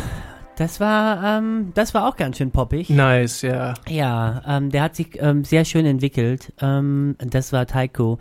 das 0.55 0.79
war, 0.79 1.38
ähm, 1.38 1.73
das 1.75 1.92
war 1.92 2.09
auch 2.09 2.14
ganz 2.14 2.37
schön 2.37 2.53
poppig. 2.53 2.88
Nice, 2.88 3.42
ja. 3.42 3.75
Ja, 3.88 4.40
ähm, 4.47 4.70
der 4.70 4.85
hat 4.85 4.94
sich 4.94 5.20
ähm, 5.20 5.42
sehr 5.42 5.64
schön 5.64 5.87
entwickelt. 5.87 6.53
Ähm, 6.61 7.16
das 7.18 7.53
war 7.53 7.66
Taiko. 7.66 8.20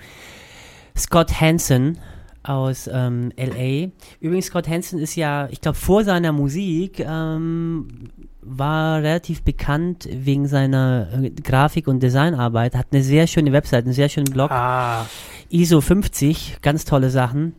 Scott 0.97 1.39
Hansen 1.39 1.99
aus 2.41 2.89
ähm, 2.91 3.31
LA. 3.37 3.91
Übrigens, 4.21 4.47
Scott 4.47 4.67
Hansen 4.67 4.97
ist 4.97 5.15
ja, 5.15 5.47
ich 5.51 5.61
glaube, 5.61 5.77
vor 5.77 6.03
seiner 6.03 6.31
Musik 6.31 6.99
ähm, 6.99 8.09
war 8.41 8.97
relativ 8.97 9.43
bekannt 9.43 10.09
wegen 10.11 10.47
seiner 10.47 11.09
äh, 11.13 11.29
Grafik- 11.29 11.87
und 11.87 12.01
Designarbeit. 12.01 12.73
Hat 12.75 12.87
eine 12.91 13.03
sehr 13.03 13.27
schöne 13.27 13.51
Website, 13.51 13.85
einen 13.85 13.93
sehr 13.93 14.09
schönen 14.09 14.33
Blog. 14.33 14.49
Ah, 14.49 15.05
ISO 15.51 15.79
50, 15.79 16.57
ganz 16.63 16.85
tolle 16.85 17.11
Sachen. 17.11 17.53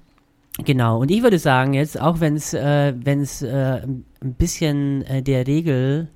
Genau, 0.63 1.01
und 1.01 1.11
ich 1.11 1.23
würde 1.23 1.39
sagen 1.39 1.75
jetzt, 1.75 2.01
auch 2.01 2.21
wenn 2.21 2.37
es 2.37 2.55
äh, 2.55 2.95
wenn's, 2.97 3.43
äh, 3.43 3.83
ein 3.85 4.05
bisschen 4.21 5.03
äh, 5.03 5.23
der 5.23 5.47
Regel 5.47 6.09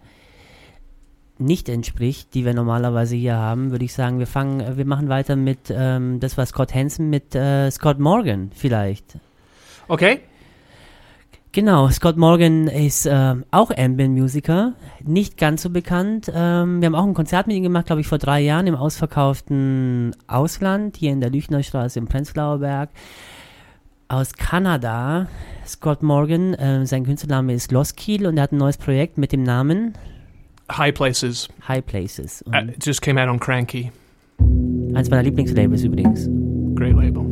nicht 1.39 1.69
entspricht, 1.69 2.35
die 2.35 2.45
wir 2.45 2.55
normalerweise 2.55 3.17
hier 3.17 3.37
haben, 3.37 3.71
würde 3.71 3.85
ich 3.85 3.93
sagen, 3.93 4.19
wir 4.21 4.29
fangen, 4.29 4.61
äh, 4.61 4.77
wir 4.77 4.85
machen 4.85 5.09
weiter 5.09 5.35
mit, 5.35 5.71
ähm, 5.71 6.21
das 6.21 6.39
war 6.39 6.47
Scott 6.47 6.73
Hansen 6.73 7.11
mit 7.11 7.35
äh, 7.35 7.71
Scott 7.71 7.99
Morgan 7.99 8.51
vielleicht. 8.55 9.19
okay. 9.89 10.21
Genau, 11.51 11.89
Scott 11.89 12.19
Morgan 12.19 12.69
ist 12.69 13.09
ähm, 13.11 13.45
auch 13.51 13.71
Ambient-Musiker, 13.71 14.75
nicht 15.03 15.39
ganz 15.39 15.63
so 15.63 15.71
bekannt. 15.71 16.31
Ähm, 16.33 16.83
wir 16.83 16.87
haben 16.87 16.95
auch 16.95 17.07
ein 17.07 17.15
Konzert 17.15 17.47
mit 17.47 17.57
ihm 17.57 17.63
gemacht, 17.63 17.87
glaube 17.87 18.03
ich, 18.03 18.07
vor 18.07 18.19
drei 18.19 18.41
Jahren 18.41 18.67
im 18.67 18.75
ausverkauften 18.75 20.15
Ausland, 20.27 20.99
hier 20.99 21.11
in 21.11 21.23
der 21.23 21.31
Lüchnerstraße 21.31 21.99
im 21.99 22.07
Prenzlauer 22.07 22.59
Berg. 22.59 22.91
Aus 24.11 24.33
Kanada, 24.33 25.27
Scott 25.67 26.03
Morgan, 26.03 26.55
äh, 26.55 26.87
sein 26.87 27.05
Künstlername 27.05 27.53
ist 27.53 27.73
Loskiel 27.73 28.27
und 28.27 28.39
er 28.39 28.45
hat 28.45 28.53
ein 28.53 28.57
neues 28.59 28.79
Projekt 28.79 29.19
mit 29.19 29.33
dem 29.33 29.43
Namen 29.43 29.93
High 30.73 30.95
Places. 30.95 31.49
High 31.67 31.85
Places. 31.85 32.43
Und 32.43 32.55
Uh, 32.55 32.71
it 32.73 32.85
just 32.85 33.03
came 33.03 33.23
out 33.23 33.29
on 33.29 33.39
Cranky. 33.39 33.91
eins 34.95 35.11
meiner 35.11 35.23
Lieblingslabels 35.23 35.83
übrigens. 35.83 36.27
Great 36.75 36.97
label. 36.97 37.25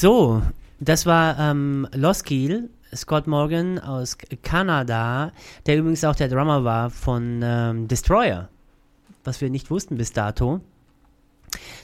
So, 0.00 0.42
das 0.78 1.06
war 1.06 1.38
ähm, 1.38 1.88
Loskiel, 1.94 2.68
Scott 2.94 3.26
Morgan 3.26 3.78
aus 3.78 4.18
Kanada, 4.42 5.32
der 5.64 5.78
übrigens 5.78 6.04
auch 6.04 6.14
der 6.14 6.28
Drummer 6.28 6.64
war 6.64 6.90
von 6.90 7.40
ähm, 7.42 7.88
Destroyer, 7.88 8.50
was 9.24 9.40
wir 9.40 9.48
nicht 9.48 9.70
wussten 9.70 9.96
bis 9.96 10.12
dato. 10.12 10.60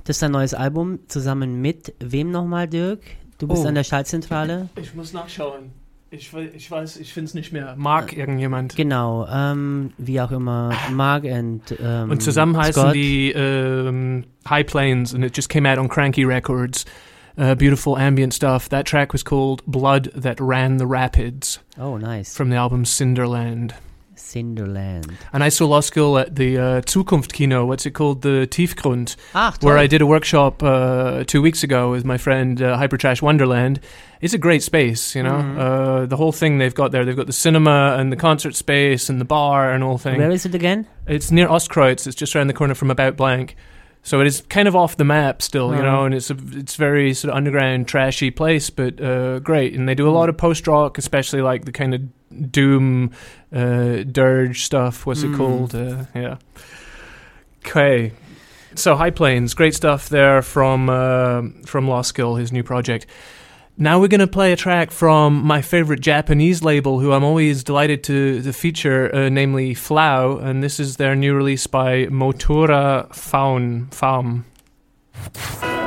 Das 0.04 0.16
ist 0.16 0.22
ein 0.22 0.32
neues 0.32 0.52
Album 0.52 0.98
zusammen 1.08 1.62
mit 1.62 1.94
wem 2.00 2.30
nochmal, 2.30 2.68
Dirk? 2.68 3.00
Du 3.38 3.48
bist 3.48 3.64
Oh. 3.64 3.68
an 3.68 3.76
der 3.76 3.84
Schaltzentrale. 3.84 4.68
Ich 4.76 4.94
muss 4.94 5.14
nachschauen. 5.14 5.70
Ich, 6.10 6.30
ich 6.54 6.70
weiß, 6.70 6.98
ich 6.98 7.14
finde 7.14 7.28
es 7.28 7.34
nicht 7.34 7.50
mehr. 7.50 7.74
Mag 7.78 8.14
irgendjemand. 8.14 8.76
Genau, 8.76 9.26
ähm, 9.26 9.94
wie 9.96 10.20
auch 10.20 10.32
immer, 10.32 10.74
Mark 10.90 11.24
and 11.24 11.62
ähm, 11.82 12.10
Und 12.10 12.22
zusammen 12.22 12.58
heißen 12.58 12.74
Scott. 12.82 12.94
die 12.94 13.32
ähm, 13.32 14.24
High 14.46 14.66
Plains, 14.66 15.14
and 15.14 15.24
it 15.24 15.34
just 15.34 15.48
came 15.48 15.66
out 15.66 15.78
on 15.78 15.88
Cranky 15.88 16.24
Records. 16.24 16.84
Uh, 17.38 17.54
beautiful 17.54 17.96
ambient 17.98 18.34
stuff. 18.34 18.68
That 18.68 18.84
track 18.86 19.12
was 19.12 19.22
called 19.22 19.64
Blood 19.66 20.10
That 20.14 20.38
Ran 20.40 20.76
the 20.76 20.86
Rapids 20.86 21.58
Oh, 21.78 21.96
nice. 21.96 22.36
from 22.36 22.50
the 22.50 22.56
album 22.56 22.84
Cinderland. 22.84 23.74
Cinderland. 24.14 25.12
And 25.32 25.42
I 25.42 25.48
saw 25.48 25.66
Law 25.66 25.80
School 25.80 26.16
at 26.18 26.36
the 26.36 26.56
uh, 26.58 26.80
Zukunft 26.82 27.32
Kino, 27.32 27.66
what's 27.66 27.86
it 27.86 27.90
called? 27.92 28.22
The 28.22 28.46
Tiefgrund, 28.50 29.16
Ach, 29.34 29.56
where. 29.62 29.76
I 29.78 29.86
did 29.86 30.00
a 30.00 30.06
workshop 30.06 30.62
uh, 30.62 31.24
two 31.24 31.42
weeks 31.42 31.62
ago 31.62 31.90
with 31.90 32.04
my 32.04 32.18
friend 32.18 32.60
uh, 32.62 32.76
Hypertrash 32.78 33.20
Wonderland. 33.20 33.80
It's 34.20 34.32
a 34.34 34.38
great 34.38 34.62
space, 34.62 35.14
you 35.16 35.22
know. 35.22 35.32
Mhm. 35.32 35.58
Uh, 35.58 36.06
the 36.06 36.16
whole 36.16 36.32
thing 36.32 36.58
they've 36.58 36.74
got 36.74 36.92
there, 36.92 37.04
they've 37.04 37.16
got 37.16 37.26
the 37.26 37.32
cinema 37.32 37.96
and 37.98 38.12
the 38.12 38.16
concert 38.16 38.54
space 38.54 39.08
and 39.08 39.20
the 39.20 39.24
bar 39.24 39.72
and 39.72 39.82
all 39.82 39.98
things. 39.98 40.18
Where 40.18 40.30
is 40.30 40.46
it 40.46 40.54
again? 40.54 40.86
It's 41.06 41.30
near 41.30 41.48
Ostkreuz. 41.48 42.06
It's 42.06 42.14
just 42.16 42.36
around 42.36 42.46
the 42.46 42.54
corner 42.54 42.74
from 42.74 42.90
About 42.90 43.16
Blank. 43.16 43.56
So 44.04 44.20
it 44.20 44.26
is 44.26 44.42
kind 44.48 44.66
of 44.66 44.74
off 44.74 44.96
the 44.96 45.04
map 45.04 45.42
still, 45.42 45.68
you 45.68 45.80
Uh-huh. 45.80 45.82
know, 45.90 46.04
and 46.06 46.14
it's 46.14 46.28
a 46.30 46.36
it's 46.54 46.74
very 46.74 47.14
sort 47.14 47.30
of 47.30 47.36
underground, 47.36 47.86
trashy 47.86 48.30
place, 48.32 48.68
but 48.68 49.00
uh, 49.00 49.38
great. 49.38 49.74
And 49.74 49.88
they 49.88 49.94
do 49.94 50.08
a 50.08 50.10
lot 50.10 50.28
of 50.28 50.36
post 50.36 50.66
rock, 50.66 50.98
especially 50.98 51.40
like 51.40 51.64
the 51.66 51.72
kind 51.72 51.94
of 51.94 52.50
doom, 52.50 53.12
uh, 53.54 54.02
dirge 54.10 54.64
stuff. 54.64 55.06
What's 55.06 55.22
it 55.22 55.30
Mm. 55.30 55.36
called? 55.36 55.74
Uh, 55.74 56.04
yeah. 56.16 56.36
Okay. 57.64 58.12
So 58.74 58.96
High 58.96 59.10
Plains, 59.10 59.54
great 59.54 59.74
stuff 59.74 60.08
there 60.08 60.42
from 60.42 60.88
uh, 60.90 61.42
from 61.66 61.86
Lost 61.88 62.08
Skill, 62.08 62.36
his 62.36 62.50
new 62.52 62.62
project. 62.62 63.06
Now 63.78 63.98
we're 63.98 64.08
going 64.08 64.20
to 64.20 64.26
play 64.26 64.52
a 64.52 64.56
track 64.56 64.90
from 64.90 65.42
my 65.44 65.62
favorite 65.62 66.00
Japanese 66.00 66.62
label, 66.62 67.00
who 67.00 67.12
I'm 67.12 67.24
always 67.24 67.64
delighted 67.64 68.04
to, 68.04 68.42
to 68.42 68.52
feature, 68.52 69.12
uh, 69.14 69.28
namely 69.30 69.74
Flau, 69.74 70.38
and 70.42 70.62
this 70.62 70.78
is 70.78 70.96
their 70.96 71.16
new 71.16 71.34
release 71.34 71.66
by 71.66 72.06
Motora 72.06 73.12
Faun 73.14 73.88
Faum.「 73.90 75.81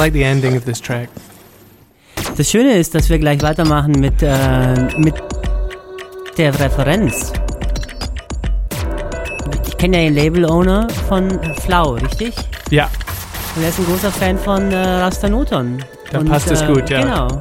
like 0.00 0.14
the 0.14 0.24
ending 0.24 0.56
of 0.56 0.64
this 0.64 0.80
track. 0.80 1.08
Das 2.36 2.50
Schöne 2.50 2.72
ist, 2.72 2.94
dass 2.94 3.10
wir 3.10 3.18
gleich 3.18 3.42
weitermachen 3.42 3.92
mit, 3.92 4.22
äh, 4.22 4.88
mit 4.96 5.14
der 6.38 6.58
Referenz. 6.58 7.32
Ich 9.68 9.76
kenne 9.76 9.98
ja 9.98 10.04
den 10.04 10.14
Label-Owner 10.14 10.88
von 11.08 11.38
Flau, 11.56 11.92
richtig? 11.94 12.34
Ja, 12.70 12.88
Und 13.56 13.62
er 13.62 13.68
ist 13.68 13.78
ein 13.78 13.84
großer 13.86 14.10
Fan 14.10 14.38
von 14.38 14.72
äh, 14.72 14.76
Rastanuton. 14.76 15.84
Dann 16.12 16.22
Und, 16.22 16.28
passt 16.28 16.50
es 16.50 16.62
äh, 16.62 16.66
gut, 16.66 16.88
ja. 16.88 17.02
Genau. 17.02 17.40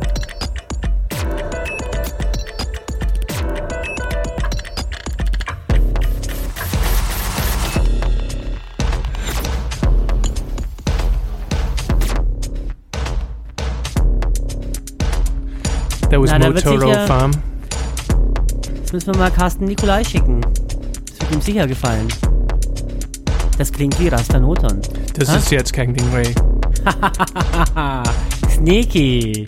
Was 16.32 16.40
Na, 16.40 16.50
Motoro 16.50 16.80
sicher- 16.88 17.08
Farm. 17.08 17.32
Jetzt 18.76 18.94
müssen 18.94 19.14
wir 19.14 19.20
mal 19.20 19.32
Carsten 19.32 19.66
Nikolai 19.66 20.04
schicken. 20.04 20.42
Das 20.42 21.20
wird 21.22 21.32
ihm 21.34 21.42
sicher 21.42 21.68
gefallen. 21.68 22.08
Das 23.58 23.72
klingt 23.72 24.00
wie 24.00 24.08
Rastanuton. 24.08 24.80
Das 25.16 25.32
Hä? 25.32 25.38
ist 25.38 25.52
jetzt 25.52 25.74
Kangding 25.74 26.06
Ray. 26.14 26.34
Sneaky. 28.56 29.46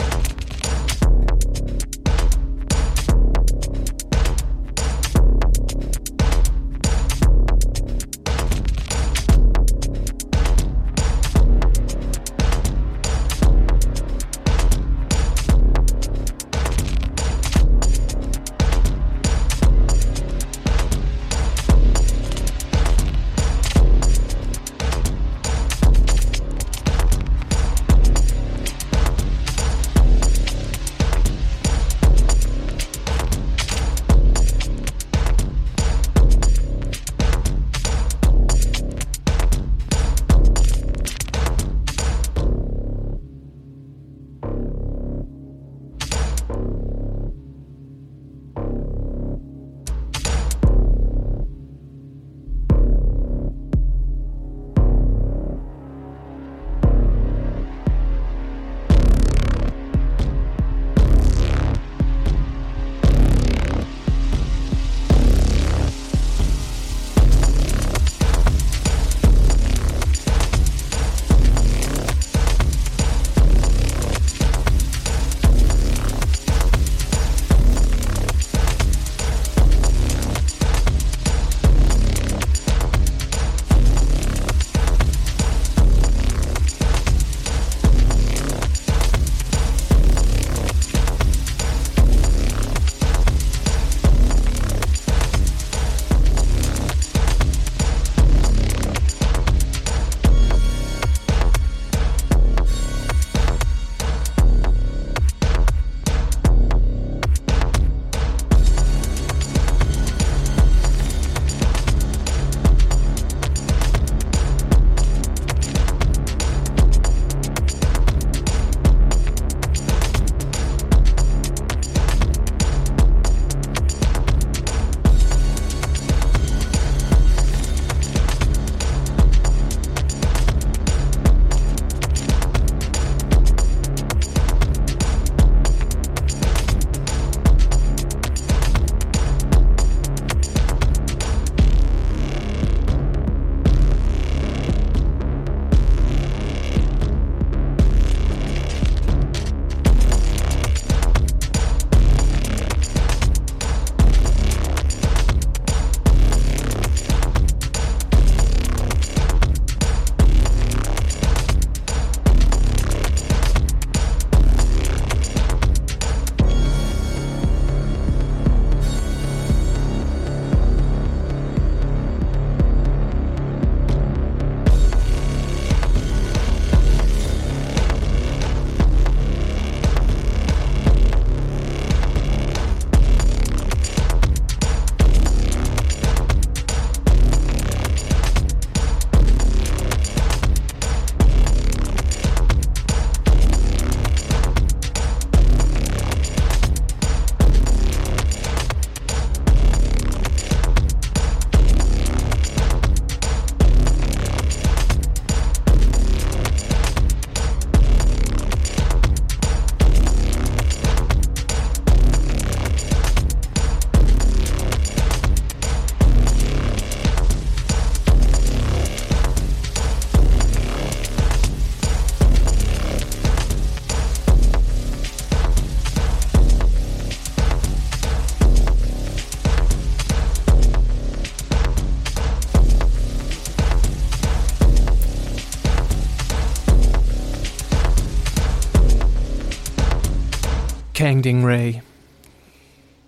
Kangding 241.11 241.43
Ray. 241.43 241.81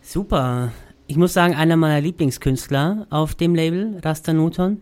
Super. 0.01 0.73
Ich 1.07 1.15
muss 1.15 1.31
sagen, 1.31 1.55
einer 1.55 1.77
meiner 1.77 2.01
Lieblingskünstler 2.01 3.07
auf 3.09 3.33
dem 3.33 3.55
Label, 3.55 3.97
Rastanuton. 4.03 4.81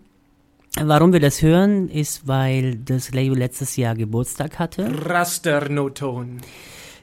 Warum 0.82 1.14
wir 1.14 1.20
das 1.20 1.44
hören, 1.44 1.88
ist, 1.88 2.28
weil 2.28 2.78
das 2.78 3.12
Label 3.12 3.38
letztes 3.38 3.76
Jahr 3.76 3.94
Geburtstag 3.94 4.58
hatte. 4.58 4.92
Rasternoton. 5.06 6.42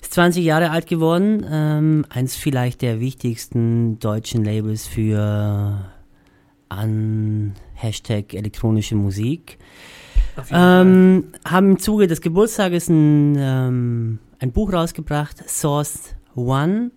Ist 0.02 0.14
20 0.14 0.44
Jahre 0.44 0.72
alt 0.72 0.88
geworden. 0.88 1.46
Ähm, 1.48 2.04
eins 2.08 2.34
vielleicht 2.34 2.82
der 2.82 2.98
wichtigsten 2.98 4.00
deutschen 4.00 4.44
Labels 4.44 4.88
für 4.88 5.88
an 6.68 7.54
Hashtag 7.74 8.34
elektronische 8.34 8.96
Musik. 8.96 9.56
Auf 10.36 10.50
jeden 10.50 10.60
Fall. 10.60 10.80
Ähm, 10.82 11.24
haben 11.44 11.70
im 11.70 11.78
Zuge 11.78 12.08
des 12.08 12.20
Geburtstages 12.20 12.88
ein, 12.88 13.36
ähm, 13.38 14.18
ein 14.38 14.52
Buch 14.52 14.72
rausgebracht, 14.72 15.48
Source 15.48 16.14
One. 16.34 16.90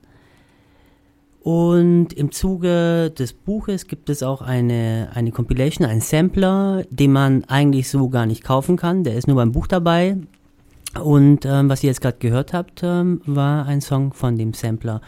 Und 1.44 2.14
im 2.14 2.32
Zuge 2.32 3.12
des 3.18 3.34
Buches 3.34 3.88
gibt 3.88 4.10
es 4.10 4.22
auch 4.22 4.44
eine, 4.44 5.10
eine 5.16 5.32
Compilation, 5.32 5.88
einen 5.88 6.02
Sampler, 6.02 6.84
den 6.92 7.12
man 7.12 7.44
eigentlich 7.46 7.90
so 7.90 8.10
gar 8.10 8.28
nicht 8.28 8.44
kaufen 8.44 8.78
kann. 8.78 9.04
Der 9.04 9.16
ist 9.16 9.28
nur 9.28 9.38
beim 9.38 9.52
Buch 9.52 9.66
dabei. 9.66 10.18
Und 11.02 11.46
ähm, 11.46 11.68
was 11.68 11.84
ihr 11.84 11.88
jetzt 11.88 12.02
gerade 12.02 12.18
gehört 12.20 12.54
habt, 12.54 12.82
ähm, 12.84 13.22
war 13.26 13.66
ein 13.66 13.82
Song 13.82 14.14
von 14.14 14.38
dem 14.38 14.54
Sampler. 14.54 15.02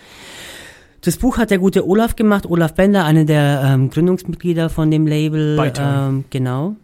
Das 1.01 1.17
Buch 1.17 1.38
hat 1.38 1.51
der 1.51 1.59
gute 1.59 1.88
Olaf 1.88 2.15
gemacht, 2.15 2.45
Olaf 2.45 2.73
Bender, 2.73 3.03
einer 3.03 3.25
der 3.25 3.61
ähm, 3.65 3.89
Gründungsmitglieder 3.89 4.69
von 4.69 4.89
dem 4.89 5.05
Label. 5.05 5.57
Bytone. 5.57 6.07
Ähm, 6.07 6.25
genau. 6.29 6.75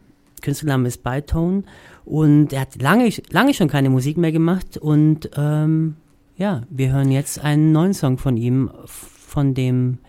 Künstlername 0.41 0.89
ist 0.89 1.03
Bytone. 1.03 1.63
Und 2.09 2.53
er 2.53 2.61
hat 2.61 2.81
lange, 2.81 3.07
lange 3.29 3.53
schon 3.53 3.67
keine 3.67 3.91
Musik 3.91 4.17
mehr 4.17 4.31
gemacht. 4.31 4.77
Und 4.77 5.29
ähm, 5.37 5.95
ja, 6.37 6.63
wir 6.71 6.91
hören 6.91 7.11
jetzt 7.11 7.39
einen 7.43 7.71
neuen 7.71 7.93
Song 7.93 8.17
von 8.17 8.35
ihm, 8.35 8.71
von 8.85 9.53
dem 9.53 9.99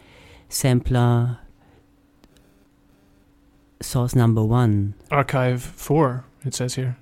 Sampler 0.48 1.38
Source 3.82 4.14
Number 4.16 4.44
One. 4.44 4.94
Archive 5.10 5.58
4, 5.58 6.24
it 6.46 6.54
says 6.54 6.76
here. 6.76 6.96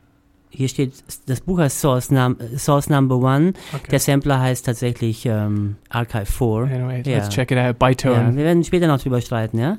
Hier 0.50 0.68
steht, 0.68 0.94
das 1.26 1.42
Buch 1.42 1.58
heißt 1.58 1.78
Source, 1.78 2.10
Num 2.10 2.36
Source 2.56 2.88
Number 2.88 3.18
One. 3.18 3.52
Okay. 3.74 3.90
Der 3.90 4.00
Sampler 4.00 4.40
heißt 4.40 4.66
tatsächlich 4.66 5.26
ähm, 5.26 5.76
Archive 5.90 6.26
4. 6.26 6.46
Anyway, 6.74 7.02
Ja. 7.06 7.18
let's 7.18 7.28
check 7.28 7.50
it 7.52 7.58
out. 7.58 7.64
Ja, 7.64 7.72
Bytone. 7.74 8.34
wir 8.34 8.44
werden 8.44 8.64
später 8.64 8.88
noch 8.88 9.00
drüber 9.00 9.20
streiten, 9.20 9.58
ja? 9.58 9.78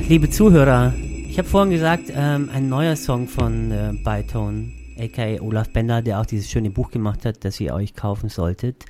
liebe 0.09 0.31
Zuhörer, 0.31 0.91
Ich 1.29 1.37
habe 1.37 1.47
vorhin 1.47 1.69
gesagt, 1.71 2.05
ähm, 2.11 2.49
ein 2.51 2.67
neuer 2.67 2.95
Song 2.95 3.27
von 3.27 3.69
äh, 3.69 3.93
Bytone, 4.03 4.71
aka 4.99 5.39
Olaf 5.41 5.69
Bender, 5.69 6.01
der 6.01 6.19
auch 6.19 6.25
dieses 6.25 6.49
schöne 6.49 6.71
Buch 6.71 6.89
gemacht 6.89 7.25
hat, 7.25 7.45
das 7.45 7.59
ihr 7.59 7.75
euch 7.75 7.93
kaufen 7.93 8.29
solltet. 8.29 8.85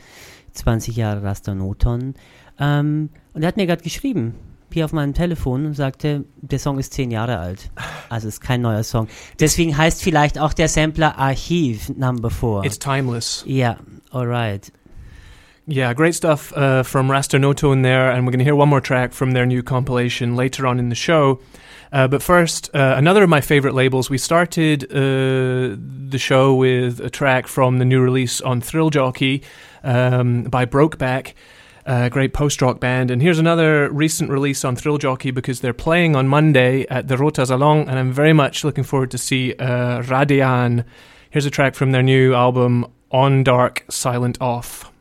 20 0.54 0.96
Jahre 0.96 1.24
Rastanoton. 1.24 2.14
Ähm, 2.58 3.10
und 3.34 3.42
er 3.42 3.50
hat 3.50 3.58
mir 3.58 3.66
gerade 3.66 3.84
geschrieben, 3.84 4.36
hier 4.72 4.86
auf 4.86 4.94
meinem 4.94 5.14
Telefon, 5.14 5.66
und 5.66 5.74
sagte, 5.74 6.24
der 6.40 6.60
Song 6.60 6.80
ist 6.80 6.94
10 6.94 7.12
Jahre 7.12 7.40
alt. 7.40 7.70
Also 8.08 8.30
ist 8.30 8.40
kein 8.40 8.62
neuer 8.62 8.84
Song. 8.84 9.10
Deswegen 9.42 9.78
heißt 9.78 10.02
vielleicht 10.02 10.40
auch 10.40 10.54
der 10.54 10.70
Sampler 10.70 11.18
Archiv 11.18 11.90
Number 11.90 12.30
4. 12.30 12.62
It's 12.64 12.80
timeless. 12.80 13.44
Ja, 13.46 13.76
alright. 14.10 14.72
Yeah, 15.66 15.94
great 15.94 16.14
stuff 16.14 16.52
uh, 16.58 16.84
from 16.84 17.08
Raster 17.08 17.72
in 17.72 17.82
there, 17.84 18.12
and 18.12 18.26
we're 18.26 18.32
going 18.32 18.40
to 18.40 18.44
hear 18.44 18.56
one 18.56 18.68
more 18.68 18.82
track 18.82 19.14
from 19.14 19.32
their 19.32 19.46
new 19.46 19.64
compilation 19.64 20.36
later 20.36 20.68
on 20.68 20.78
in 20.78 20.90
the 20.90 20.96
show. 20.96 21.40
Uh, 21.94 22.06
but 22.06 22.22
first, 22.22 22.70
uh, 22.76 22.96
another 22.98 23.24
of 23.24 23.30
my 23.30 23.40
favorite 23.40 23.74
labels. 23.74 24.10
We 24.10 24.18
started 24.18 24.84
uh, 24.92 25.78
the 25.78 26.18
show 26.18 26.54
with 26.54 27.00
a 27.00 27.10
track 27.10 27.48
from 27.48 27.78
the 27.78 27.86
new 27.86 28.02
release 28.02 28.42
on 28.42 28.60
Thrill 28.60 28.90
Jockey 28.90 29.42
um, 29.86 30.44
by 30.44 30.66
Brokeback, 30.66 31.34
a 31.86 32.10
great 32.10 32.34
post 32.34 32.62
rock 32.62 32.82
band. 32.82 33.10
And 33.10 33.22
here's 33.22 33.40
another 33.40 33.90
recent 33.90 34.32
release 34.32 34.66
on 34.66 34.76
Thrill 34.76 34.98
Jockey 34.98 35.32
because 35.32 35.62
they're 35.62 35.72
playing 35.72 36.18
on 36.18 36.28
Monday 36.28 36.86
at 36.90 37.08
the 37.08 37.18
Rota 37.18 37.46
Salon, 37.46 37.88
and 37.88 37.98
I'm 37.98 38.12
very 38.12 38.34
much 38.34 38.66
looking 38.66 38.84
forward 38.84 39.12
to 39.12 39.18
see 39.18 39.54
uh, 39.54 40.02
Radian. 40.02 40.84
Here's 41.30 41.46
a 41.46 41.52
track 41.52 41.76
from 41.76 41.94
their 41.94 42.04
new 42.04 42.34
album, 42.34 42.86
On 43.12 43.46
Dark, 43.46 43.86
Silent 43.90 44.38
Off. 44.42 44.93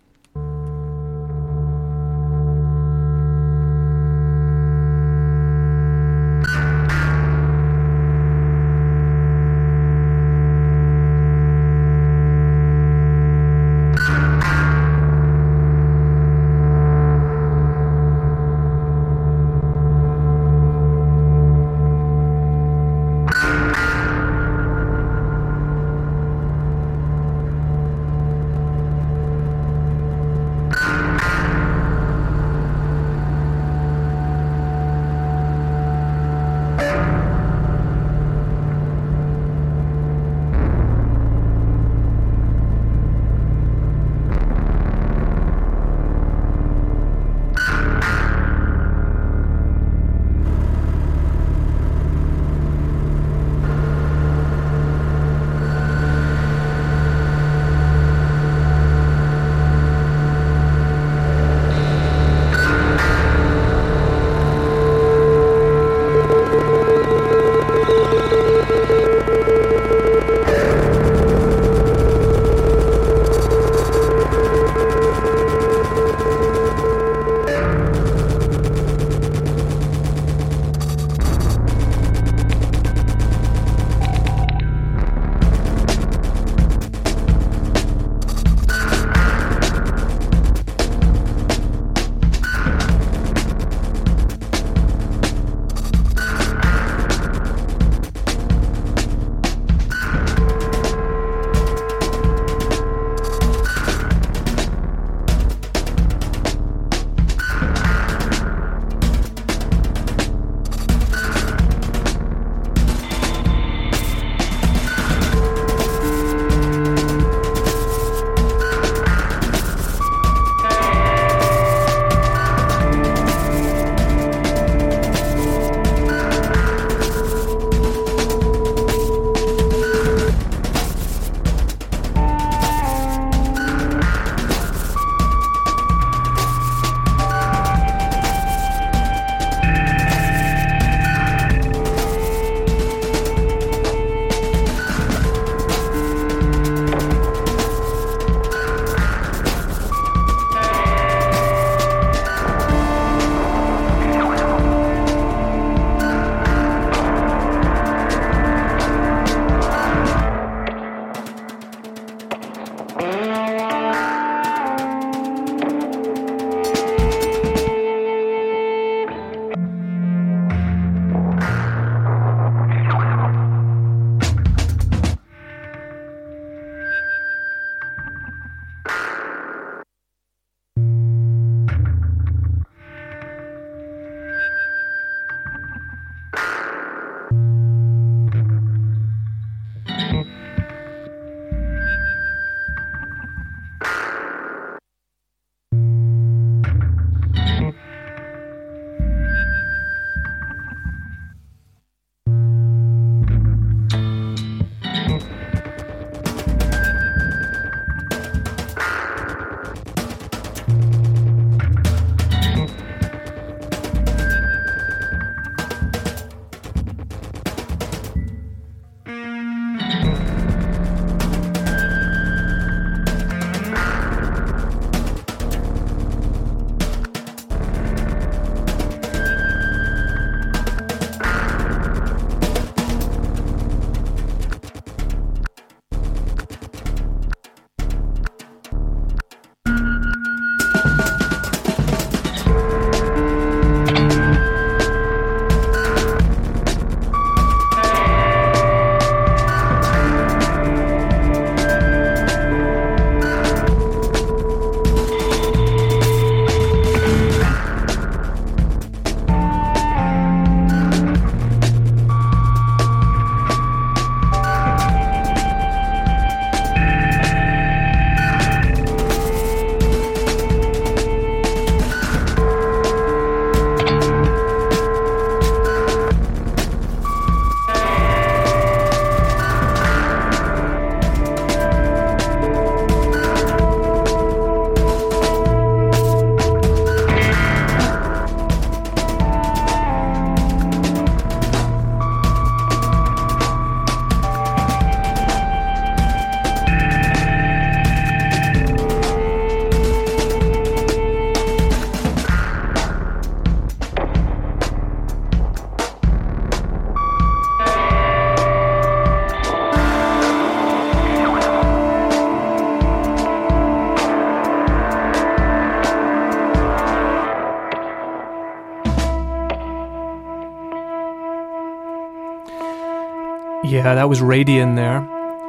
Yeah, 323.85 323.97
that 323.97 324.09
was 324.09 324.21
Radian 324.21 324.77
there, 324.77 324.99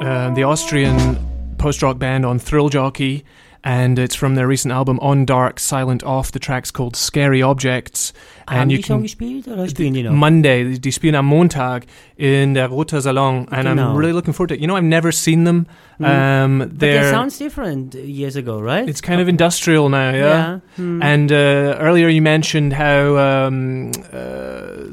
uh, 0.02 0.34
the 0.34 0.42
Austrian 0.42 1.54
post 1.56 1.82
rock 1.82 2.00
band 2.00 2.26
on 2.26 2.40
Thrill 2.40 2.68
Jockey, 2.68 3.24
and 3.62 3.96
it's 3.96 4.16
from 4.16 4.34
their 4.34 4.48
recent 4.48 4.72
album 4.72 4.98
On 5.00 5.24
Dark, 5.24 5.60
Silent 5.60 6.02
Off. 6.02 6.32
The 6.32 6.40
track's 6.40 6.72
called 6.72 6.96
Scary 6.96 7.42
Objects. 7.42 8.12
Haben 8.48 8.62
And 8.62 8.72
you 8.72 8.82
can 8.82 9.02
gespielt 9.02 9.46
oder 9.46 9.68
spielen 9.68 9.94
die 9.94 10.02
noch? 10.02 10.12
Monday, 10.12 10.76
die 10.78 10.90
spielen 10.90 11.14
am 11.14 11.26
Montag 11.26 11.86
in 12.18 12.54
der 12.54 12.70
Roter 12.70 13.00
Salon, 13.00 13.46
and 13.52 13.68
I'm 13.68 13.96
really 13.96 14.12
looking 14.12 14.34
forward 14.34 14.48
to 14.48 14.54
it. 14.54 14.60
You 14.60 14.66
know, 14.66 14.74
I've 14.74 14.82
never 14.82 15.12
seen 15.12 15.44
them. 15.44 15.66
Mm. 16.00 16.04
Um, 16.04 16.58
But 16.58 16.80
that 16.80 17.10
sounds 17.10 17.38
different 17.38 17.94
years 17.94 18.34
ago, 18.34 18.60
right? 18.60 18.88
it's 18.88 19.00
kind 19.00 19.20
of 19.20 19.28
industrial 19.28 19.88
now, 19.88 20.10
yeah. 20.10 20.18
yeah. 20.18 20.58
Hmm. 20.74 21.00
And 21.02 21.30
uh, 21.30 21.78
earlier 21.78 22.08
you 22.08 22.20
mentioned 22.20 22.72
how 22.72 23.16
um, 23.16 23.92
uh, 24.12 24.90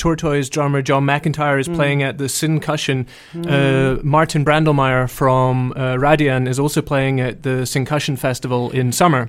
Tortoise 0.00 0.48
drummer 0.48 0.80
John 0.82 1.04
McIntyre 1.04 1.60
is 1.60 1.68
Mm. 1.68 1.74
playing 1.76 2.02
at 2.02 2.16
the 2.18 2.28
Sincussion. 2.28 3.06
Hmm. 3.32 3.42
Uh, 3.46 3.96
Martin 4.02 4.44
Brandelmeyer 4.44 5.08
from 5.10 5.72
uh, 5.76 5.96
Radian 6.06 6.48
is 6.48 6.58
also 6.58 6.80
playing 6.82 7.20
at 7.20 7.42
the 7.42 7.66
Sincussion 7.66 8.16
Festival 8.16 8.70
in 8.70 8.92
summer. 8.92 9.28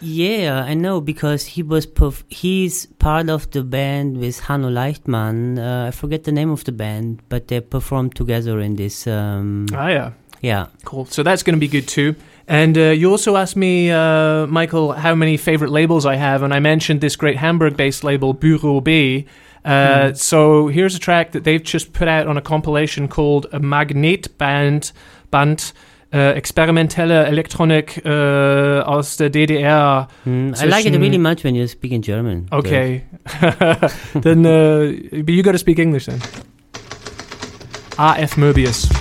Yeah, 0.00 0.64
I 0.66 0.74
know 0.74 1.00
because 1.00 1.44
he 1.54 1.62
was 1.62 1.86
perf- 1.86 2.24
he's 2.28 2.86
part 2.98 3.28
of 3.30 3.50
the 3.52 3.62
band 3.62 4.16
with 4.18 4.40
Hanno 4.40 4.68
Leichtmann. 4.68 5.58
Uh, 5.58 5.88
I 5.88 5.90
forget 5.92 6.24
the 6.24 6.32
name 6.32 6.50
of 6.50 6.64
the 6.64 6.72
band, 6.72 7.20
but 7.28 7.46
they 7.48 7.60
performed 7.60 8.14
together 8.16 8.60
in 8.60 8.76
this. 8.76 9.06
Um, 9.06 9.66
Ah, 9.72 9.88
yeah. 9.88 10.10
yeah, 10.42 10.66
Cool. 10.84 11.06
So 11.06 11.22
that's 11.22 11.42
going 11.44 11.54
to 11.56 11.60
be 11.60 11.68
good 11.68 11.86
too. 11.86 12.14
And 12.48 12.76
uh, 12.76 12.90
you 13.00 13.08
also 13.10 13.36
asked 13.36 13.56
me, 13.56 13.92
uh, 13.92 14.46
Michael, 14.48 14.92
how 14.92 15.14
many 15.14 15.36
favorite 15.36 15.70
labels 15.70 16.04
I 16.04 16.16
have, 16.16 16.42
and 16.42 16.52
I 16.52 16.58
mentioned 16.58 17.00
this 17.00 17.14
great 17.16 17.36
Hamburg-based 17.36 18.02
label, 18.02 18.32
Bureau 18.34 18.80
B. 18.80 19.24
Uh, 19.64 20.12
So 20.14 20.68
here's 20.68 20.94
a 20.94 20.98
track 20.98 21.32
that 21.32 21.44
they've 21.44 21.62
just 21.62 21.92
put 21.92 22.08
out 22.08 22.26
on 22.26 22.36
a 22.36 22.40
compilation 22.40 23.08
called 23.08 23.46
a 23.52 23.58
Magnet 23.60 24.36
Band, 24.38 24.92
Band 25.30 25.72
uh, 26.12 26.32
experimentelle 26.36 27.26
Elektronik 27.26 28.00
uh, 28.04 28.82
aus 28.84 29.16
der 29.16 29.28
DDR. 29.30 30.08
Hmm, 30.24 30.54
I 30.60 30.66
like 30.66 30.86
it 30.86 30.98
really 30.98 31.18
much 31.18 31.44
when 31.44 31.54
you 31.54 31.66
speak 31.68 31.92
in 31.92 32.02
German. 32.02 32.48
Okay, 32.50 33.04
then 34.20 34.44
uh, 34.44 34.92
but 35.22 35.30
you 35.32 35.42
got 35.42 35.52
to 35.52 35.58
speak 35.58 35.78
English 35.78 36.06
then. 36.06 36.20
AF 37.98 38.36
Möbius. 38.36 38.99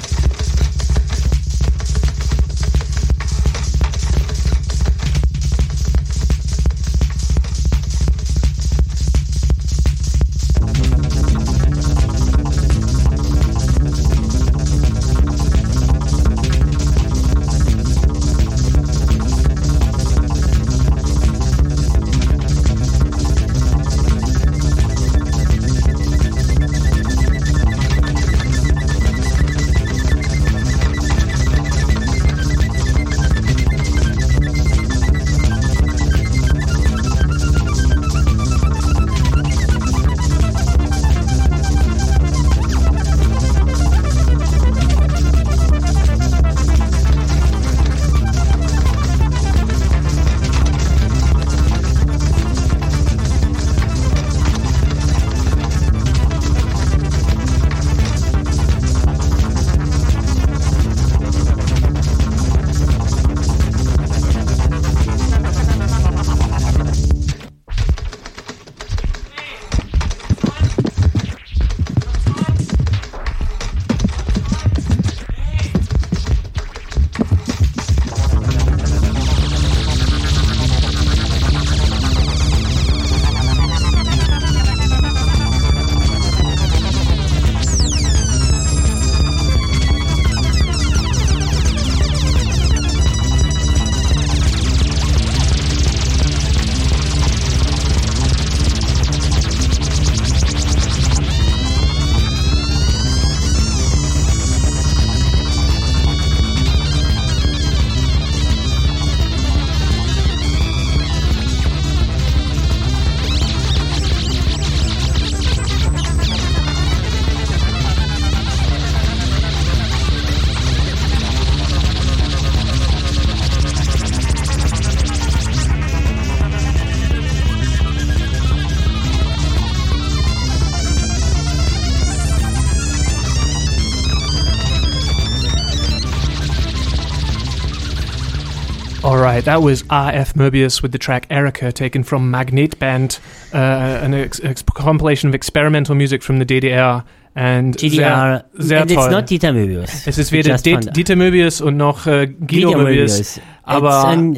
Right, 139.40 139.46
that 139.46 139.62
was 139.62 139.84
RF 139.84 140.34
Möbius 140.36 140.84
with 140.84 140.92
the 140.92 141.00
track 141.00 141.26
Erica, 141.30 141.72
taken 141.72 142.04
from 142.04 142.30
Magnet 142.30 142.78
Band, 142.80 143.20
uh, 143.54 143.58
an 143.58 144.14
ex- 144.14 144.40
ex- 144.44 144.64
compilation 144.64 145.30
of 145.30 145.36
experimental 145.36 145.96
music 145.96 146.24
from 146.24 146.40
the 146.40 146.46
DDR. 146.46 147.04
And 147.36 147.78
GDR. 147.78 148.44
Sehr, 148.54 148.64
sehr 148.64 148.82
and 148.82 148.92
it's 148.92 149.00
toll. 149.02 149.12
not 149.12 149.30
Dieter 149.30 149.54
Möbius. 149.54 150.08
es 150.08 150.18
ist 150.18 150.32
We 150.32 150.38
weder 150.40 150.58
Det-. 150.58 150.94
Dieter 150.94 151.16
Möbius 151.16 151.62
und 151.62 151.78
noch 151.78 152.06
äh, 152.08 152.28
Guido 152.28 152.76
Möbius, 152.76 153.40
aber 153.64 153.90
It's 153.90 154.06
an, 154.06 154.36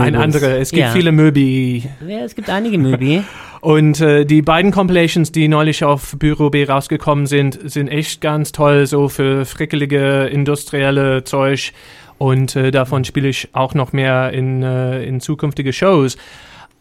ein 0.00 0.16
anderer. 0.16 0.58
Es 0.58 0.70
gibt 0.70 0.80
ja. 0.80 0.90
viele 0.90 1.12
Möbi. 1.12 1.84
Ja, 2.08 2.20
es 2.20 2.34
gibt 2.34 2.48
einige 2.48 2.78
Möbi. 2.78 3.22
Und 3.60 4.00
äh, 4.00 4.24
die 4.24 4.40
beiden 4.40 4.70
Compilations, 4.70 5.32
die 5.32 5.46
neulich 5.46 5.84
auf 5.84 6.16
Büro 6.18 6.48
B 6.48 6.64
rausgekommen 6.64 7.26
sind, 7.26 7.58
sind 7.70 7.88
echt 7.88 8.22
ganz 8.22 8.52
toll, 8.52 8.86
so 8.86 9.10
für 9.10 9.44
frickelige 9.44 10.30
industrielle 10.32 11.24
Zeug. 11.24 11.72
Und 12.20 12.54
äh, 12.54 12.70
davon 12.70 13.04
spiele 13.04 13.28
ich 13.28 13.48
auch 13.54 13.72
noch 13.72 13.94
mehr 13.94 14.30
in, 14.34 14.62
äh, 14.62 15.02
in 15.04 15.20
zukünftige 15.20 15.72
Shows. 15.72 16.18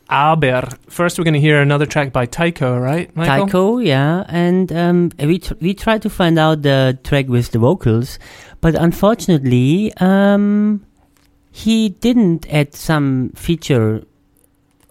Aber 0.10 0.68
first 0.90 1.18
we're 1.18 1.24
going 1.24 1.34
to 1.34 1.40
hear 1.40 1.62
another 1.62 1.88
track 1.88 2.12
by 2.12 2.28
Taiko, 2.28 2.78
right, 2.78 3.16
Michael? 3.16 3.46
Taiko, 3.46 3.80
yeah, 3.80 4.26
and 4.28 4.70
um, 4.70 5.12
we 5.18 5.40
tr- 5.40 5.54
we 5.62 5.74
tried 5.74 6.02
to 6.02 6.10
find 6.10 6.38
out 6.38 6.64
the 6.64 6.98
track 7.04 7.30
with 7.30 7.52
the 7.52 7.60
vocals, 7.60 8.20
but 8.60 8.76
unfortunately, 8.76 9.94
um, 10.02 10.82
he 11.52 11.90
didn't 12.02 12.46
add 12.52 12.76
some 12.76 13.32
feature 13.36 14.02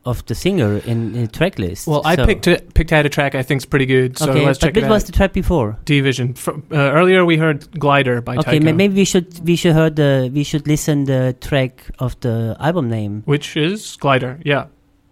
of 0.05 0.25
the 0.27 0.35
singer 0.35 0.79
in 0.87 1.13
the 1.13 1.27
track 1.27 1.59
list. 1.59 1.87
Well, 1.87 2.03
I 2.05 2.17
so- 2.17 2.27
picked 2.27 2.47
it, 2.47 2.75
picked 2.75 2.93
out 2.93 3.05
a 3.05 3.09
track 3.09 3.35
I 3.35 3.43
think's 3.43 3.65
pretty 3.65 3.87
good, 3.87 4.17
so 4.19 4.31
okay, 4.31 4.45
let's 4.47 4.59
but 4.59 4.67
check 4.69 4.77
what 4.77 4.85
it 4.85 4.89
was 4.91 5.05
the 5.05 5.13
track 5.13 5.33
before? 5.33 5.77
Division. 5.85 6.35
Fr- 6.35 6.53
uh, 6.73 6.77
earlier 6.93 7.25
we 7.25 7.37
heard 7.37 7.79
Glider 7.79 8.21
by 8.21 8.37
Okay, 8.37 8.59
ma- 8.61 8.73
maybe 8.73 8.95
we 8.95 9.05
should 9.05 9.47
we 9.47 9.57
should 9.57 9.75
heard 9.75 9.97
the 9.97 10.31
we 10.33 10.45
should 10.45 10.67
listen 10.67 11.05
the 11.05 11.37
track 11.41 11.83
of 11.99 12.19
the 12.21 12.57
album 12.61 12.89
name 12.89 13.23
which 13.27 13.57
is 13.57 13.97
Glider. 13.97 14.39
Yeah, 14.45 14.67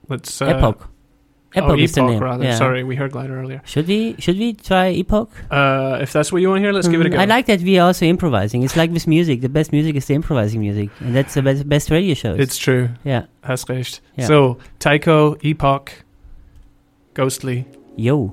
let's. 0.09 0.41
Uh, 0.41 0.47
Epoch. 0.47 0.89
Epoch 1.57 1.71
oh, 1.71 1.77
Epoch 1.77 2.21
rather. 2.21 2.45
yeah. 2.45 2.59
Sorry, 2.59 2.85
we 2.85 2.97
heard 2.97 3.13
Glider 3.13 3.41
earlier. 3.41 3.61
Should 3.65 3.87
we 3.89 4.15
should 4.19 4.39
we 4.39 4.53
try 4.53 4.89
Epoch? 4.89 5.31
Uh, 5.51 5.99
if 6.03 6.13
that's 6.13 6.31
what 6.31 6.43
you 6.43 6.49
want 6.51 6.59
to 6.59 6.63
hear, 6.63 6.73
let's 6.73 6.89
give 6.89 7.01
it 7.01 7.07
a 7.07 7.11
Mm, 7.11 7.15
go. 7.15 7.21
I 7.23 7.25
like 7.25 7.47
that 7.47 7.61
we 7.63 7.79
are 7.79 7.87
also 7.87 8.05
improvising. 8.07 8.63
It's 8.63 8.77
like 8.77 8.91
with 8.93 9.07
music. 9.07 9.41
The 9.41 9.49
best 9.49 9.73
music 9.73 9.97
is 9.97 10.05
the 10.07 10.15
improvising 10.15 10.61
music, 10.61 10.91
and 11.01 11.15
that's 11.17 11.35
the 11.35 11.43
best, 11.43 11.69
best 11.69 11.91
radio 11.91 12.15
shows. 12.15 12.39
It's 12.39 12.59
true. 12.59 12.89
yeah. 13.05 13.23
Hast 13.43 13.69
recht. 13.69 14.01
Ja. 14.17 14.27
So, 14.27 14.59
Taiko, 14.79 15.37
Epoch, 15.43 16.05
Ghostly. 17.15 17.65
Yo. 17.97 18.33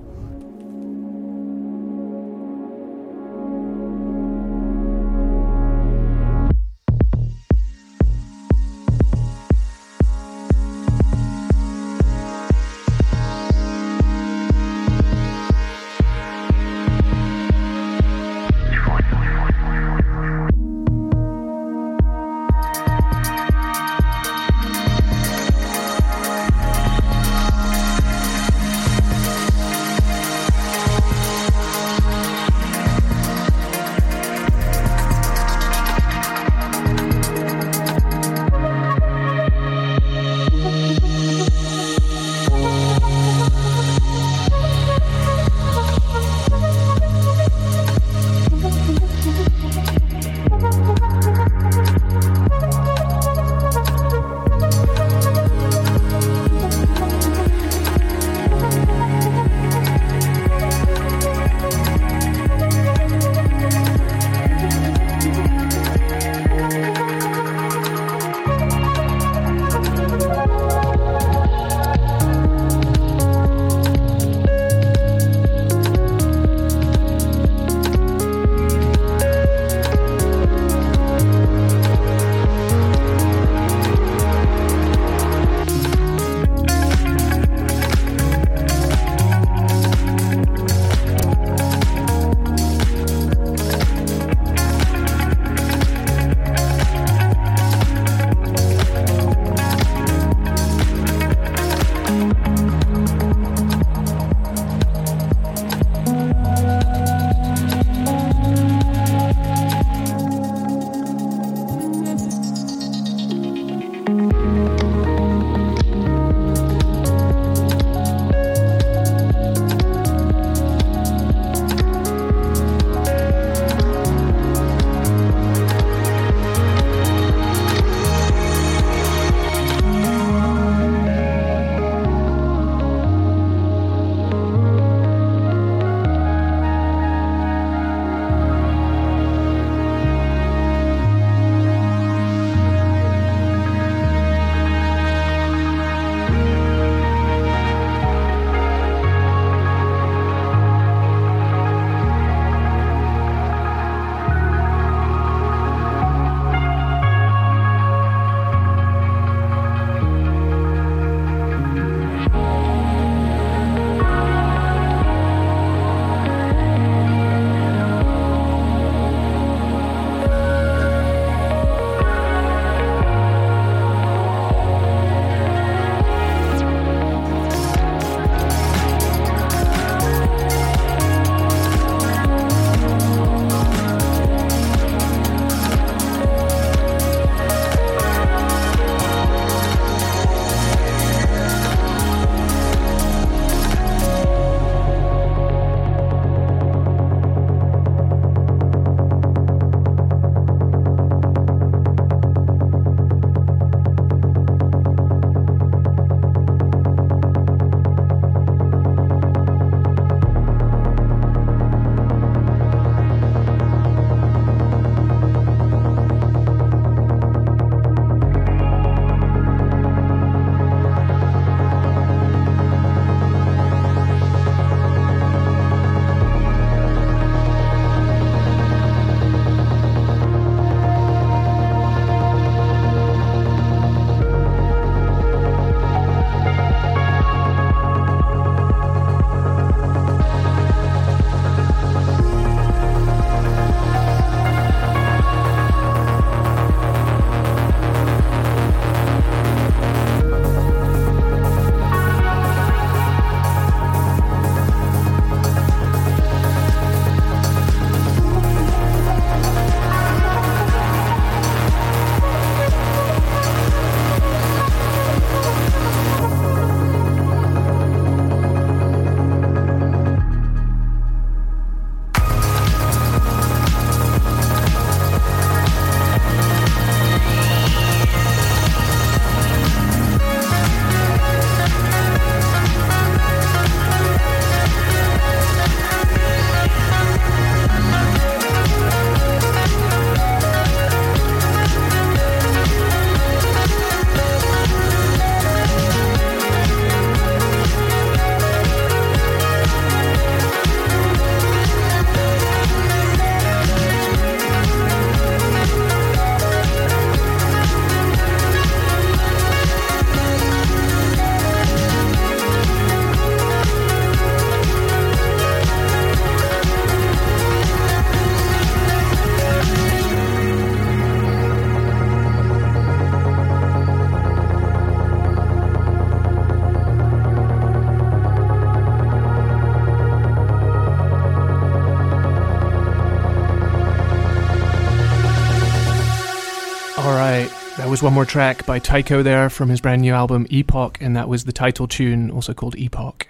Was 337.94 338.02
one 338.02 338.16
more 338.16 338.26
track 338.26 338.66
by 338.66 338.80
Tycho 338.80 339.22
there 339.22 339.52
from 339.52 339.70
his 339.70 339.80
brand 339.80 340.02
new 340.02 340.16
album 340.16 340.48
Epoch, 340.50 340.98
and 341.00 341.16
that 341.16 341.30
was 341.30 341.44
the 341.44 341.54
title 341.54 341.88
tune, 341.88 342.32
also 342.32 342.52
called 342.52 342.76
Epoch. 342.76 343.28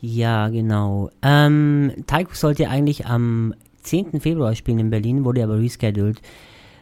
Ja, 0.00 0.48
genau. 0.48 1.10
Ähm, 1.22 2.04
Taiko 2.06 2.32
sollte 2.34 2.70
eigentlich 2.70 3.06
am 3.06 3.52
10. 3.82 4.20
Februar 4.20 4.54
spielen 4.54 4.78
in 4.78 4.90
Berlin, 4.90 5.24
wurde 5.24 5.42
aber 5.42 5.58
rescheduled, 5.58 6.22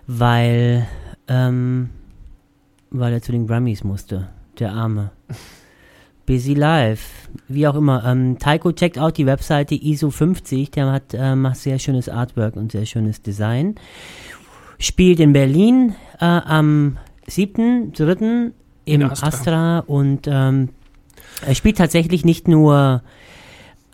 weil, 0.07 0.87
ähm, 1.29 1.89
weil 2.91 3.15
er 3.15 3.23
zu 3.23 3.33
den 3.33 3.47
Grammys 3.47 3.85
musste. 3.85 4.29
Der 4.59 4.73
Arme. 4.73 5.11
Busy 6.27 6.53
Life. 6.53 7.31
Wie 7.49 7.67
auch 7.67 7.75
immer. 7.75 8.05
Ähm, 8.05 8.39
Taiko 8.39 8.73
checkt 8.73 8.99
out 8.99 9.17
die 9.17 9.25
Webseite 9.25 9.75
ISO50. 9.77 10.73
Der 10.73 10.93
hat, 10.93 11.15
äh, 11.15 11.35
macht 11.35 11.57
sehr 11.57 11.79
schönes 11.79 12.11
Artwork 12.11 12.55
und 12.55 12.73
sehr 12.73 12.85
schönes 12.85 13.23
Design. 13.23 13.77
Spielt 14.79 15.21
in 15.21 15.33
Berlin 15.33 15.95
äh, 16.21 16.25
am 16.25 16.99
7.3. 17.29 18.53
im 18.85 19.03
Astra. 19.11 19.27
Astra. 19.27 19.79
und 19.81 20.27
ähm, 20.27 20.71
er 21.47 21.55
spielt 21.55 21.79
tatsächlich 21.79 22.25
nicht 22.25 22.49
nur 22.49 23.03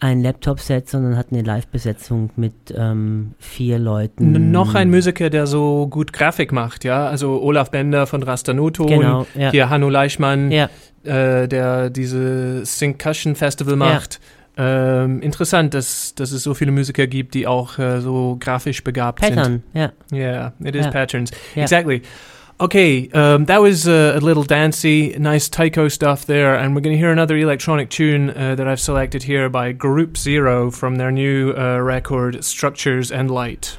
ein 0.01 0.23
Laptop-Set, 0.23 0.89
sondern 0.89 1.17
hat 1.17 1.29
eine 1.31 1.43
Live-Besetzung 1.43 2.31
mit 2.37 2.53
ähm, 2.77 3.33
vier 3.39 3.79
Leuten. 3.79 4.35
N 4.35 4.51
noch 4.51 4.75
ein 4.75 4.91
Musiker, 4.91 5.31
der 5.31 5.47
so 5.47 5.87
gut 5.87 6.13
Grafik 6.13 6.53
macht, 6.53 6.85
ja. 6.85 7.07
Also 7.07 7.41
Olaf 7.41 7.71
Bender 7.71 8.07
von 8.07 8.23
Rastanoton, 8.23 8.87
Genau, 8.87 9.27
ja. 9.35 9.51
hier 9.51 9.71
Hanno 9.71 9.89
Leichmann, 9.89 10.51
Ja, 10.51 10.69
äh, 11.05 11.49
der 11.49 11.89
diese 11.91 12.67
Syncussion 12.67 13.35
Festival 13.35 13.77
macht. 13.77 14.21
Ähm, 14.57 15.21
interessant, 15.21 15.75
dass, 15.75 16.15
dass 16.15 16.31
es 16.31 16.45
so 16.45 16.55
viele 16.55 16.71
Musiker 16.71 17.07
gibt, 17.07 17.35
die 17.35 17.47
auch 17.47 17.79
äh, 17.79 18.01
so 18.01 18.37
grafisch 18.39 18.85
begabt 18.85 19.21
Pattern, 19.21 19.63
sind. 19.75 19.93
Yeah, 20.13 20.53
it 20.65 20.77
is 20.77 20.87
Ja. 20.87 20.91
patterns. 20.93 21.31
Ja. 21.55 21.63
Exactly. 21.63 22.03
Okay, 22.59 23.11
um, 23.13 23.47
that 23.47 23.61
was 23.61 23.85
uh, 23.89 24.13
a 24.15 24.21
little 24.21 24.45
dancey, 24.45 25.17
nice 25.19 25.49
taiko 25.51 25.89
stuff 25.89 26.25
there, 26.27 26.55
and 26.57 26.77
we're 26.77 26.83
going 26.83 26.95
to 26.95 26.99
hear 26.99 27.11
another 27.11 27.37
electronic 27.37 27.91
tune 27.91 28.31
uh, 28.31 28.55
that 28.55 28.69
I've 28.69 28.79
selected 28.79 29.25
here 29.25 29.49
by 29.51 29.73
Group 29.73 30.17
Zero 30.17 30.71
from 30.71 30.95
their 30.97 31.11
new 31.11 31.53
uh, 31.57 31.79
record 31.81 32.45
Structures 32.45 33.11
and 33.11 33.29
Light. 33.29 33.79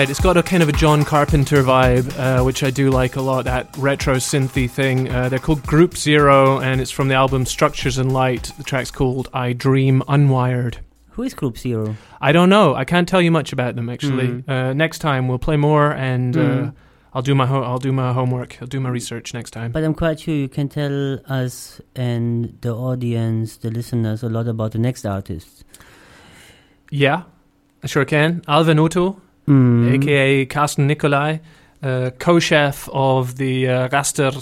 Right, 0.00 0.10
it's 0.10 0.20
got 0.20 0.36
a 0.36 0.42
kind 0.42 0.62
of 0.62 0.68
a 0.68 0.72
John 0.72 1.04
Carpenter 1.04 1.62
vibe, 1.62 2.18
uh, 2.18 2.42
which 2.42 2.62
I 2.62 2.70
do 2.70 2.90
like 2.90 3.16
a 3.16 3.20
lot. 3.20 3.44
That 3.44 3.74
retro 3.76 4.16
synthy 4.16 4.68
thing. 4.68 5.10
Uh, 5.10 5.28
they're 5.28 5.38
called 5.38 5.62
Group 5.66 5.96
Zero, 5.96 6.58
and 6.58 6.80
it's 6.80 6.90
from 6.90 7.08
the 7.08 7.14
album 7.14 7.44
Structures 7.44 7.98
and 7.98 8.12
Light. 8.12 8.50
The 8.56 8.64
track's 8.64 8.90
called 8.90 9.28
"I 9.34 9.52
Dream 9.52 10.02
Unwired." 10.08 10.76
Who 11.10 11.22
is 11.22 11.34
Group 11.34 11.58
Zero? 11.58 11.96
I 12.20 12.32
don't 12.32 12.48
know. 12.48 12.74
I 12.74 12.84
can't 12.84 13.06
tell 13.08 13.20
you 13.20 13.30
much 13.30 13.52
about 13.52 13.76
them 13.76 13.88
actually. 13.90 14.28
Mm. 14.28 14.48
Uh, 14.48 14.72
next 14.72 15.00
time 15.00 15.28
we'll 15.28 15.38
play 15.38 15.56
more, 15.56 15.92
and 15.92 16.36
uh, 16.36 16.40
Mm. 16.40 16.74
I'll 17.12 17.22
do 17.22 17.34
my 17.34 17.44
ho- 17.46 17.62
I'll 17.64 17.78
do 17.80 17.92
my 17.92 18.12
homework. 18.12 18.56
I'll 18.62 18.68
do 18.68 18.80
my 18.80 18.88
research 18.88 19.34
next 19.34 19.50
time. 19.50 19.72
But 19.72 19.82
I'm 19.84 19.94
quite 19.94 20.20
sure 20.20 20.34
you 20.34 20.48
can 20.48 20.68
tell 20.68 21.18
us 21.28 21.80
and 21.96 22.56
the 22.60 22.72
audience, 22.72 23.56
the 23.58 23.70
listeners, 23.70 24.22
a 24.22 24.28
lot 24.28 24.46
about 24.48 24.72
the 24.72 24.78
next 24.78 25.04
artist. 25.04 25.64
yeah, 26.90 27.24
I 27.82 27.86
sure 27.88 28.04
can. 28.04 28.42
Alvin 28.46 28.78
Otto, 28.78 29.20
Mm. 29.50 29.94
aka 29.94 30.46
Carsten 30.46 30.86
Nikolai, 30.86 31.38
uh, 31.82 32.10
co-chef 32.18 32.88
of 32.92 33.36
the 33.36 33.68
uh, 33.68 33.88
Raster 33.88 34.32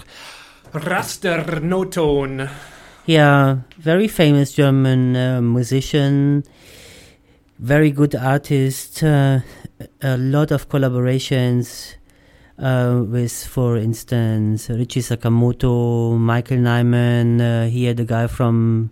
Raster 0.73 1.61
Noton. 1.63 2.49
Yeah, 3.07 3.61
very 3.79 4.07
famous 4.09 4.53
German 4.53 5.17
uh, 5.17 5.41
musician, 5.41 6.45
very 7.59 7.91
good 7.91 8.15
artist, 8.15 9.03
uh, 9.03 9.41
a 10.03 10.17
lot 10.19 10.51
of 10.51 10.69
collaborations 10.69 11.95
uh, 12.59 13.03
with, 13.09 13.33
for 13.47 13.79
instance, 13.79 14.69
Richie 14.69 15.01
Sakamoto, 15.01 16.19
Michael 16.19 16.59
Nyman, 16.59 17.41
uh, 17.41 17.71
here 17.71 17.95
the 17.95 18.05
guy 18.05 18.27
from, 18.27 18.91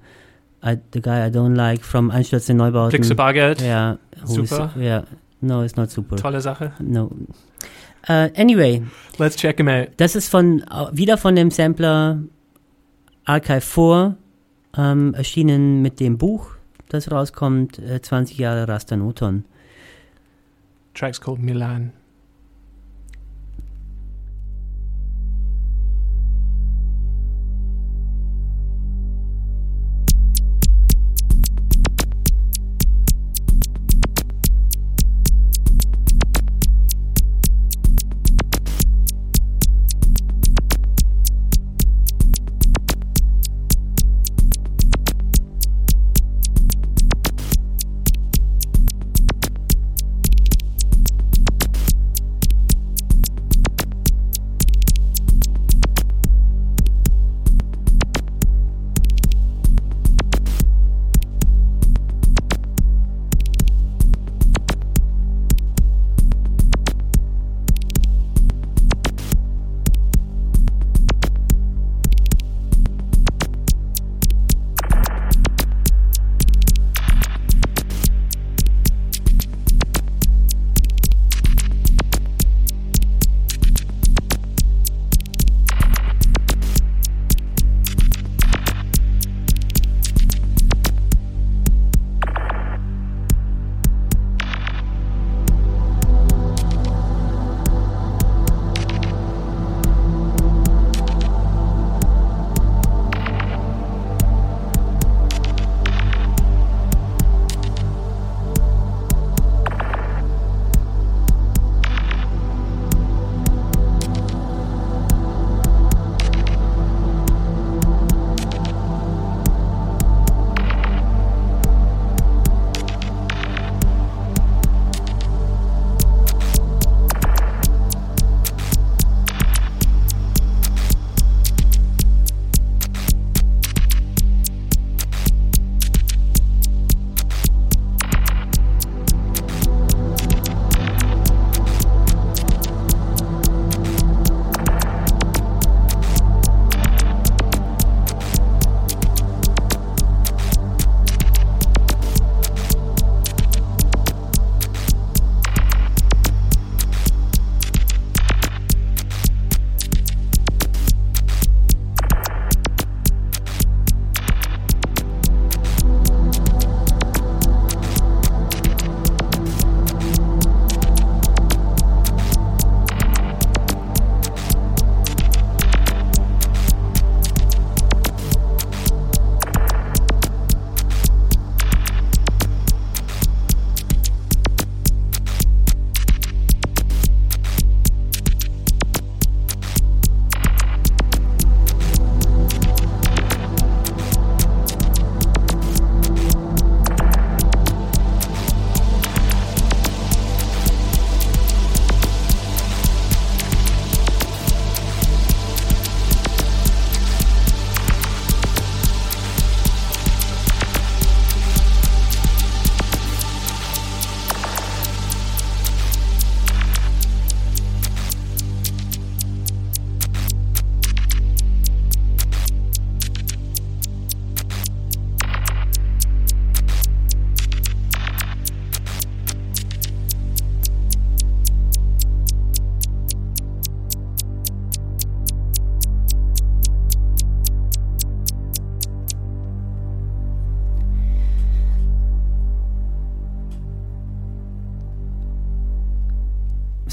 I, 0.63 0.79
the 0.93 1.01
guy 1.01 1.27
I 1.27 1.29
don't 1.29 1.55
like 1.55 1.83
from 1.85 2.11
Ansturz 2.11 2.49
in 2.49 2.57
Neubauten. 2.57 2.93
Plixe 2.93 3.13
Bargeld. 3.15 3.61
Yeah, 3.61 3.97
who's- 4.27 4.49
Super. 4.49 4.71
Yeah, 4.79 5.03
no, 5.41 5.63
it's 5.63 5.77
not 5.77 5.91
super. 5.91 6.17
Tolle 6.17 6.41
Sache. 6.41 6.73
No. 6.81 7.11
Uh, 8.09 8.29
anyway, 8.37 8.83
Let's 9.19 9.37
check 9.37 9.59
him 9.59 9.69
out. 9.69 9.89
das 9.97 10.15
ist 10.15 10.29
von 10.29 10.65
wieder 10.93 11.19
von 11.19 11.35
dem 11.35 11.51
Sampler 11.51 12.21
Archive 13.25 13.61
4 13.61 14.17
ähm, 14.77 15.15
erschienen 15.15 15.83
mit 15.83 15.99
dem 15.99 16.17
Buch, 16.19 16.51
das 16.89 17.11
rauskommt, 17.11 17.79
äh, 17.81 18.01
20 18.01 18.39
Jahre 18.39 18.69
Rastanoton. 18.69 19.45
Track's 20.95 21.21
called 21.21 21.41
Milan. 21.41 21.93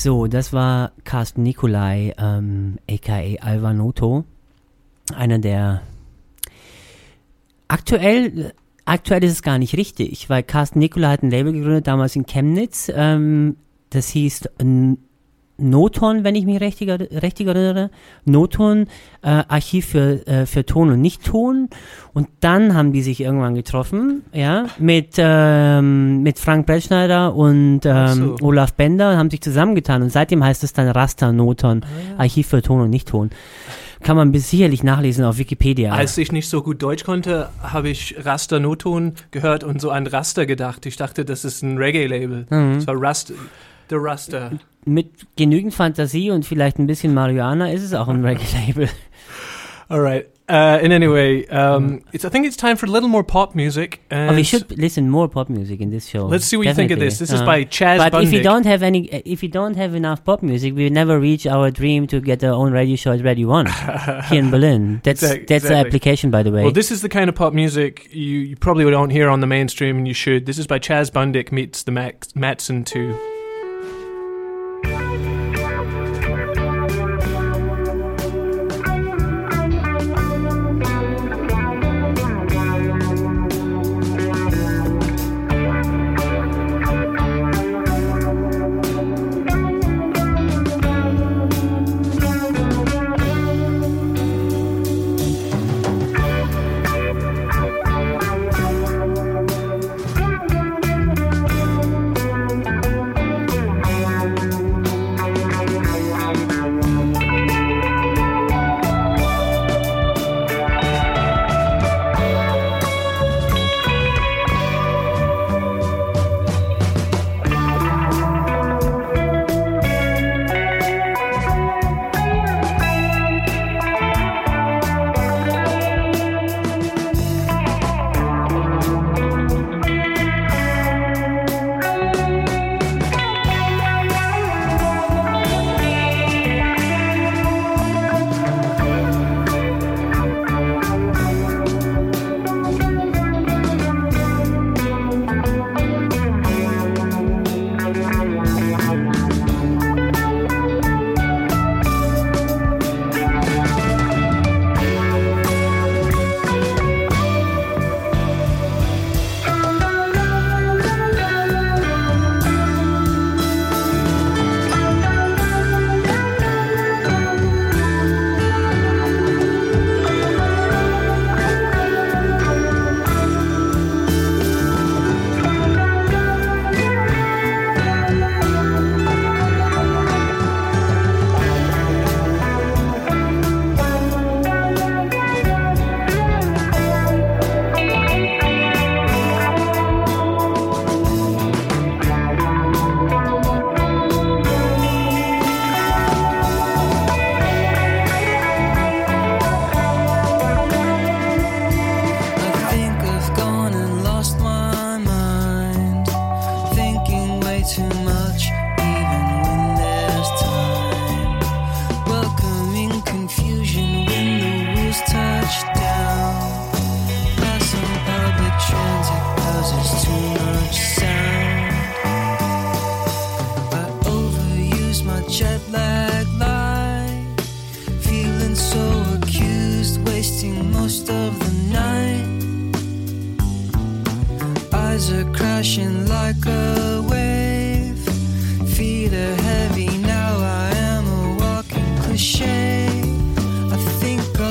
So, 0.03 0.27
das 0.27 0.51
war 0.51 0.91
Carsten 1.05 1.43
Nikolai, 1.43 2.13
ähm, 2.17 2.77
aka 2.91 3.21
Alvanoto. 3.39 4.25
Einer 5.15 5.39
der 5.39 5.81
aktuell, 7.69 8.53
aktuell 8.83 9.23
ist 9.23 9.31
es 9.31 9.41
gar 9.43 9.57
nicht 9.57 9.77
richtig, 9.77 10.29
weil 10.29 10.43
Carsten 10.43 10.79
Nikolai 10.79 11.13
hat 11.13 11.23
ein 11.23 11.31
Label 11.31 11.53
gegründet, 11.53 11.87
damals 11.87 12.17
in 12.17 12.25
Chemnitz. 12.25 12.91
Ähm, 12.93 13.55
das 13.91 14.09
hieß 14.09 14.49
Noton, 15.57 16.23
wenn 16.23 16.35
ich 16.35 16.45
mich 16.45 16.59
richtig, 16.61 16.89
richtig 16.89 17.47
erinnere. 17.47 17.91
Noton, 18.25 18.87
äh, 19.21 19.43
Archiv 19.47 19.87
für, 19.87 20.27
äh, 20.27 20.45
für 20.45 20.65
Ton 20.65 20.91
und 20.91 21.01
Nicht-Ton. 21.01 21.69
Und 22.13 22.27
dann 22.39 22.73
haben 22.73 22.91
die 22.91 23.01
sich 23.01 23.21
irgendwann 23.21 23.53
getroffen, 23.55 24.23
ja, 24.33 24.65
mit, 24.79 25.13
ähm, 25.17 26.23
mit 26.23 26.39
Frank 26.39 26.65
Brettschneider 26.65 27.35
und 27.35 27.81
ähm, 27.85 28.13
so. 28.13 28.35
Olaf 28.41 28.73
Bender 28.73 29.11
und 29.11 29.17
haben 29.17 29.29
sich 29.29 29.41
zusammengetan. 29.41 30.01
Und 30.01 30.11
seitdem 30.11 30.43
heißt 30.43 30.63
es 30.63 30.73
dann 30.73 30.87
Raster 30.89 31.31
Noton, 31.31 31.85
Archiv 32.17 32.47
für 32.47 32.61
Ton 32.61 32.81
und 32.81 32.89
Nicht-Ton. 32.89 33.29
Kann 34.01 34.17
man 34.17 34.33
bis 34.33 34.49
sicherlich 34.49 34.83
nachlesen 34.83 35.23
auf 35.23 35.37
Wikipedia. 35.37 35.93
Als 35.93 36.17
ich 36.17 36.31
nicht 36.33 36.49
so 36.49 36.61
gut 36.61 36.81
Deutsch 36.81 37.05
konnte, 37.05 37.49
habe 37.61 37.89
ich 37.89 38.15
Raster 38.25 38.59
Noton 38.59 39.13
gehört 39.31 39.63
und 39.63 39.79
so 39.79 39.91
an 39.91 40.07
Raster 40.07 40.45
gedacht. 40.45 40.85
Ich 40.85 40.97
dachte, 40.97 41.23
das 41.23 41.45
ist 41.45 41.61
ein 41.61 41.77
Reggae-Label. 41.77 42.47
Mhm. 42.49 42.71
Es 42.79 42.87
war 42.87 42.95
Rust, 42.95 43.33
der 43.89 43.99
Raster. 44.03 44.51
Mit 44.85 45.07
genügend 45.35 45.73
Fantasie 45.73 46.31
und 46.31 46.45
vielleicht 46.45 46.79
ein 46.79 46.87
bisschen 46.87 47.13
Marihuana 47.13 47.71
ist 47.71 47.83
es 47.83 47.93
auch 47.93 48.07
ein 48.07 48.21
Reggae-Label. 48.25 48.89
All 49.89 49.99
right. 50.01 50.27
Uh, 50.49 50.77
in 50.83 50.91
any 50.91 51.07
way, 51.07 51.47
um, 51.47 52.01
it's, 52.11 52.25
I 52.25 52.29
think 52.29 52.45
it's 52.45 52.57
time 52.57 52.75
for 52.75 52.85
a 52.85 52.89
little 52.89 53.07
more 53.07 53.23
pop 53.23 53.55
music. 53.55 54.01
And 54.11 54.27
But 54.27 54.35
we 54.35 54.43
should 54.43 54.77
listen 54.77 55.09
more 55.09 55.29
pop 55.29 55.49
music 55.49 55.79
in 55.79 55.89
this 55.89 56.05
show. 56.05 56.25
Let's 56.25 56.45
see 56.45 56.57
what 56.57 56.67
you 56.67 56.73
think 56.73 56.91
of 56.91 56.99
this. 56.99 57.17
This 57.17 57.31
is 57.31 57.41
by 57.41 57.63
Chaz 57.63 57.97
But 57.97 58.23
if 58.23 58.33
you 58.33 58.43
don't 58.43 58.65
have 58.65 58.83
any, 58.83 59.05
if 59.07 59.41
you 59.41 59.47
don't 59.47 59.77
have 59.77 59.95
enough 59.95 60.25
pop 60.25 60.43
music, 60.43 60.75
we 60.75 60.89
never 60.89 61.17
reach 61.17 61.47
our 61.47 61.71
dream 61.71 62.07
to 62.07 62.19
get 62.19 62.43
our 62.43 62.51
own 62.51 62.73
radio 62.73 62.97
show 62.97 63.13
at 63.13 63.23
Radio 63.23 63.47
One 63.47 63.67
here 64.29 64.39
in 64.39 64.51
Berlin. 64.51 64.99
That's 65.03 65.23
Exact- 65.23 65.47
that's 65.47 65.67
the 65.69 65.75
application, 65.75 66.29
by 66.29 66.43
the 66.43 66.51
way. 66.51 66.63
Well, 66.63 66.73
this 66.73 66.91
is 66.91 67.01
the 67.01 67.09
kind 67.09 67.29
of 67.29 67.35
pop 67.35 67.53
music 67.53 68.09
you, 68.11 68.39
you 68.39 68.57
probably 68.57 68.83
don't 68.91 69.11
hear 69.11 69.29
on 69.29 69.39
the 69.39 69.47
mainstream, 69.47 69.97
and 69.97 70.07
you 70.07 70.13
should. 70.13 70.45
This 70.45 70.59
is 70.59 70.67
by 70.67 70.77
Chaz 70.77 71.09
Bundick 71.09 71.53
meets 71.53 71.83
the 71.83 71.91
Max, 71.91 72.35
Matson 72.35 72.83
2. 72.83 73.32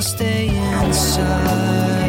Stay 0.03 0.49
inside. 0.49 2.02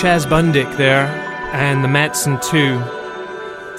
Chaz 0.00 0.24
Bundick 0.26 0.76
there 0.76 1.06
and 1.52 1.84
the 1.84 1.88
Matson 1.88 2.38
2. 2.42 2.78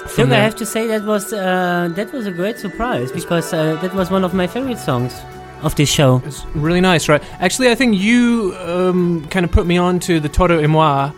from 0.08 0.28
Look, 0.28 0.38
I 0.38 0.42
have 0.42 0.54
to 0.56 0.66
say 0.66 0.86
that 0.88 1.04
was 1.04 1.32
uh, 1.32 1.88
that 1.96 2.12
was 2.12 2.26
a 2.26 2.30
great 2.30 2.58
surprise 2.58 3.10
because 3.12 3.52
uh, 3.52 3.76
that 3.82 3.92
was 3.94 4.10
one 4.10 4.24
of 4.24 4.32
my 4.34 4.46
favorite 4.46 4.78
songs 4.78 5.14
of 5.62 5.74
this 5.76 5.88
show. 5.90 6.22
It's 6.26 6.44
really 6.54 6.80
nice, 6.80 7.08
right? 7.08 7.22
Actually, 7.40 7.70
I 7.70 7.74
think 7.74 7.96
you 7.98 8.54
um, 8.60 9.26
kind 9.30 9.44
of 9.44 9.50
put 9.52 9.66
me 9.66 9.78
on 9.78 9.98
to 10.00 10.20
the 10.20 10.28
Toro 10.28 10.58
et 10.58 10.66
Moi. 10.68 11.10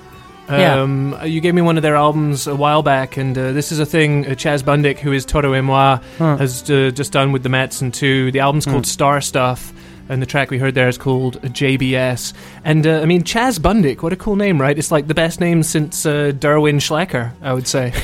Yeah. 0.48 0.80
Um, 0.82 1.16
You 1.24 1.40
gave 1.40 1.54
me 1.54 1.62
one 1.62 1.76
of 1.78 1.82
their 1.82 1.96
albums 1.96 2.46
a 2.46 2.54
while 2.54 2.82
back, 2.82 3.16
and 3.16 3.36
uh, 3.36 3.52
this 3.52 3.72
is 3.72 3.78
a 3.80 3.86
thing 3.86 4.26
uh, 4.26 4.30
Chaz 4.30 4.62
Bundick, 4.62 4.98
who 4.98 5.12
is 5.12 5.24
Toro 5.24 5.52
et 5.54 5.62
Moi, 5.62 5.98
Huh. 6.18 6.36
has 6.36 6.70
uh, 6.70 6.90
just 6.94 7.12
done 7.12 7.32
with 7.32 7.42
the 7.42 7.48
Matson 7.48 7.90
2. 7.90 8.30
The 8.32 8.40
album's 8.40 8.66
called 8.66 8.86
Star 8.86 9.20
Stuff, 9.22 9.72
and 10.08 10.20
the 10.20 10.26
track 10.26 10.50
we 10.50 10.58
heard 10.58 10.74
there 10.74 10.88
is 10.88 10.98
called 10.98 11.40
JBS. 11.42 12.32
And 12.64 12.86
uh, 12.86 13.00
I 13.00 13.06
mean, 13.06 13.22
Chaz 13.22 13.58
Bundick, 13.58 14.02
what 14.02 14.12
a 14.12 14.16
cool 14.16 14.36
name, 14.36 14.60
right? 14.60 14.78
It's 14.78 14.90
like 14.90 15.06
the 15.08 15.14
best 15.14 15.40
name 15.40 15.62
since 15.62 16.06
uh, 16.06 16.32
Derwin 16.32 16.80
Schlecker, 16.80 17.32
I 17.42 17.52
would 17.52 17.66
say. 17.66 17.92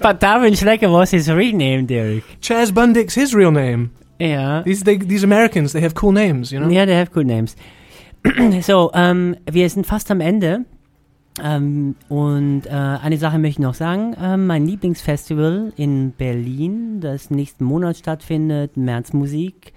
But 0.00 0.20
Darwin 0.20 0.54
Schlecker 0.54 0.90
was 0.90 1.10
his 1.10 1.30
real 1.30 1.56
name, 1.56 1.86
Derek. 1.86 2.24
Chaz 2.40 2.70
Bundick's 2.70 3.14
his 3.14 3.34
real 3.34 3.50
name. 3.50 3.90
Ja. 4.18 4.62
These 4.62 4.84
they, 4.84 4.96
these 4.96 5.24
Americans, 5.24 5.72
they 5.72 5.80
have 5.80 5.94
cool 5.94 6.12
names, 6.12 6.52
you 6.52 6.60
know? 6.60 6.68
Ja, 6.68 6.84
they 6.84 6.94
have 6.94 7.10
cool 7.14 7.24
names. 7.24 7.56
so, 8.62 8.90
ähm, 8.94 9.36
wir 9.50 9.68
sind 9.70 9.86
fast 9.86 10.10
am 10.10 10.20
Ende. 10.20 10.64
Ähm, 11.42 11.96
und 12.08 12.62
äh, 12.66 12.70
eine 12.70 13.18
Sache 13.18 13.38
möchte 13.38 13.60
ich 13.60 13.66
noch 13.66 13.74
sagen. 13.74 14.16
Ähm, 14.20 14.46
mein 14.46 14.66
Lieblingsfestival 14.66 15.72
in 15.76 16.12
Berlin, 16.12 17.00
das 17.00 17.30
nächsten 17.30 17.64
Monat 17.64 17.98
stattfindet, 17.98 18.76
März 18.76 19.12
Musik. 19.12 19.72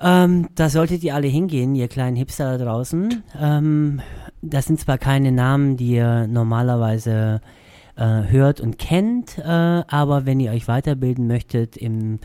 Ähm, 0.00 0.48
da 0.54 0.68
solltet 0.68 1.02
ihr 1.02 1.14
alle 1.14 1.28
hingehen, 1.28 1.74
ihr 1.74 1.88
kleinen 1.88 2.16
Hipster 2.16 2.58
da 2.58 2.64
draußen. 2.64 3.22
Ähm, 3.40 4.00
das 4.42 4.66
sind 4.66 4.78
zwar 4.80 4.98
keine 4.98 5.32
Namen, 5.32 5.76
die 5.76 5.92
ihr 5.92 6.26
normalerweise 6.26 7.40
äh, 7.96 8.04
hört 8.28 8.60
und 8.60 8.78
kennt, 8.78 9.38
äh, 9.38 9.42
aber 9.42 10.26
wenn 10.26 10.38
ihr 10.38 10.52
euch 10.52 10.68
weiterbilden 10.68 11.26
möchtet 11.26 11.76
im 11.76 12.18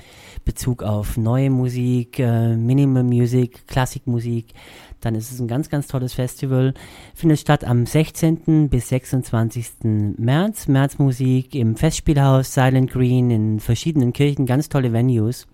Bezug 0.44 0.84
auf 0.84 1.16
neue 1.18 1.50
Musik, 1.50 2.20
äh, 2.20 2.56
Minimal 2.56 3.04
Music, 3.04 3.68
Klassikmusik, 3.68 4.54
dann 5.00 5.16
ist 5.16 5.32
es 5.32 5.40
ein 5.40 5.48
ganz, 5.48 5.70
ganz 5.70 5.88
tolles 5.88 6.14
Festival. 6.14 6.74
Findet 7.16 7.40
statt 7.40 7.64
am 7.64 7.86
16. 7.86 8.70
bis 8.70 8.90
26. 8.90 10.16
März. 10.18 10.68
Märzmusik 10.68 11.56
im 11.56 11.76
Festspielhaus, 11.76 12.54
Silent 12.54 12.92
Green, 12.92 13.32
in 13.32 13.60
verschiedenen 13.60 14.14
Kirchen, 14.14 14.46
ganz 14.46 14.70
tolle 14.70 14.94
Venues. 14.94 15.48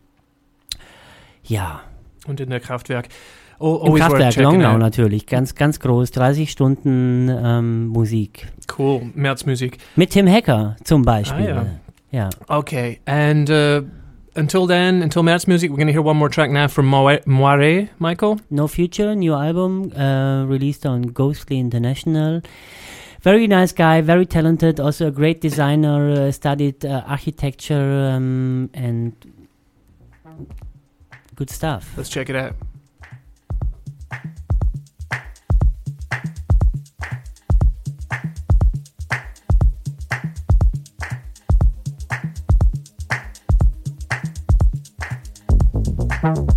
Ja, 1.43 1.81
Und 2.27 2.39
in 2.39 2.49
der 2.49 2.59
Kraftwerk. 2.59 3.07
Oh, 3.59 3.83
im 3.87 3.95
Kraftwerk 3.95 4.37
out. 4.37 4.79
natürlich, 4.79 5.25
ganz, 5.25 5.55
ganz 5.55 5.79
groß, 5.79 6.11
30 6.11 6.51
Stunden 6.51 7.29
ähm, 7.29 7.87
Musik. 7.87 8.47
Cool, 8.77 9.11
Märzmusik. 9.15 9.79
Mit 9.95 10.11
Tim 10.11 10.27
Hacker 10.27 10.75
zum 10.83 11.03
Beispiel. 11.03 11.51
Ah, 11.51 11.65
ja. 12.11 12.29
Okay, 12.47 12.99
and 13.05 13.49
uh, 13.49 13.81
until 14.35 14.67
then, 14.67 15.01
until 15.01 15.23
Märzmusik, 15.23 15.71
we're 15.71 15.77
going 15.77 15.87
to 15.87 15.93
hear 15.93 16.03
one 16.03 16.17
more 16.17 16.29
track 16.29 16.51
now 16.51 16.67
from 16.67 16.85
Moire, 16.85 17.21
Moire 17.25 17.89
Michael. 17.97 18.37
No 18.51 18.67
Future, 18.67 19.15
new 19.15 19.33
album, 19.33 19.91
uh, 19.95 20.45
released 20.45 20.85
on 20.85 21.01
Ghostly 21.13 21.59
International. 21.59 22.41
Very 23.23 23.47
nice 23.47 23.71
guy, 23.71 24.01
very 24.01 24.27
talented, 24.27 24.79
also 24.79 25.07
a 25.07 25.11
great 25.11 25.41
designer, 25.41 26.11
uh, 26.11 26.31
studied 26.31 26.85
uh, 26.85 27.01
architecture 27.07 28.11
um, 28.13 28.69
and 28.75 29.13
Good 31.37 31.51
stuff. 31.51 31.93
Let's 31.95 32.09
check 32.09 32.31
it 32.31 32.35
out. 32.35 32.55
Thank 46.19 46.56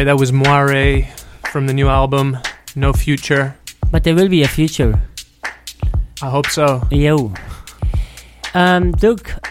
right, 0.00 0.04
that 0.04 0.18
was 0.18 0.32
Moire 0.32 1.02
from 1.52 1.66
the 1.66 1.74
new 1.74 1.88
album, 1.88 2.38
No 2.74 2.92
Future. 2.92 3.54
But 3.90 4.04
there 4.04 4.14
will 4.14 4.28
be 4.28 4.42
a 4.42 4.48
future. 4.48 5.02
I 6.22 6.30
hope 6.30 6.46
so. 6.46 6.82
Yo. 6.90 7.34
Um, 8.54 8.92
Dirk, 8.92 9.46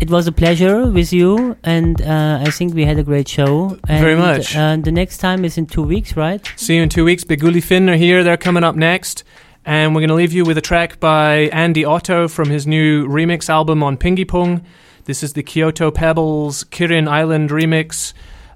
it 0.00 0.10
was 0.10 0.26
a 0.26 0.32
pleasure 0.32 0.86
with 0.90 1.12
you, 1.12 1.56
and 1.62 2.02
uh, 2.02 2.40
I 2.44 2.50
think 2.50 2.74
we 2.74 2.84
had 2.84 2.98
a 2.98 3.04
great 3.04 3.28
show. 3.28 3.78
And, 3.88 4.00
Very 4.00 4.16
much. 4.16 4.56
Uh, 4.56 4.76
the 4.76 4.90
next 4.90 5.18
time 5.18 5.44
is 5.44 5.56
in 5.56 5.66
two 5.66 5.84
weeks, 5.84 6.16
right? 6.16 6.52
See 6.56 6.74
you 6.76 6.82
in 6.82 6.88
two 6.88 7.04
weeks. 7.04 7.22
Biguli 7.22 7.62
Finn 7.62 7.88
are 7.88 7.96
here. 7.96 8.24
They're 8.24 8.36
coming 8.36 8.64
up 8.64 8.74
next. 8.74 9.22
And 9.64 9.94
we're 9.94 10.00
going 10.00 10.08
to 10.08 10.16
leave 10.16 10.32
you 10.32 10.44
with 10.44 10.58
a 10.58 10.62
track 10.62 10.98
by 10.98 11.48
Andy 11.52 11.84
Otto 11.84 12.26
from 12.26 12.50
his 12.50 12.66
new 12.66 13.06
remix 13.06 13.48
album 13.48 13.84
on 13.84 13.96
Pingy 13.96 14.26
Pong. 14.26 14.64
This 15.04 15.22
is 15.22 15.34
the 15.34 15.44
Kyoto 15.44 15.92
Pebbles 15.92 16.64
Kirin 16.64 17.06
Island 17.06 17.50
remix. 17.50 18.12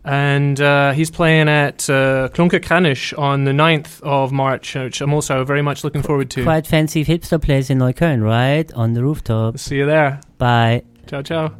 And 0.07 0.61
uh, 0.61 0.93
he's 0.93 1.11
playing 1.11 1.49
at 1.49 1.91
uh, 1.91 2.29
Klunke 2.33 2.61
Kranisch 2.61 3.17
on 3.19 3.43
the 3.43 3.51
9th 3.51 4.01
of 4.03 4.31
March, 4.31 4.77
which 4.77 5.01
I'm 5.01 5.13
also 5.13 5.45
very 5.45 5.63
much 5.63 5.83
looking 5.83 6.03
forward 6.03 6.31
to. 6.31 6.45
Quite 6.45 6.67
fancy 6.67 7.05
hipster 7.05 7.43
place 7.43 7.71
in 7.71 7.79
Neukölln, 7.79 8.23
right? 8.23 8.73
On 8.75 8.93
the 8.93 9.03
rooftop. 9.03 9.59
See 9.59 9.79
you 9.79 9.87
there. 9.87 10.21
Bye. 10.39 10.85
Ciao, 11.09 11.23
ciao. 11.23 11.53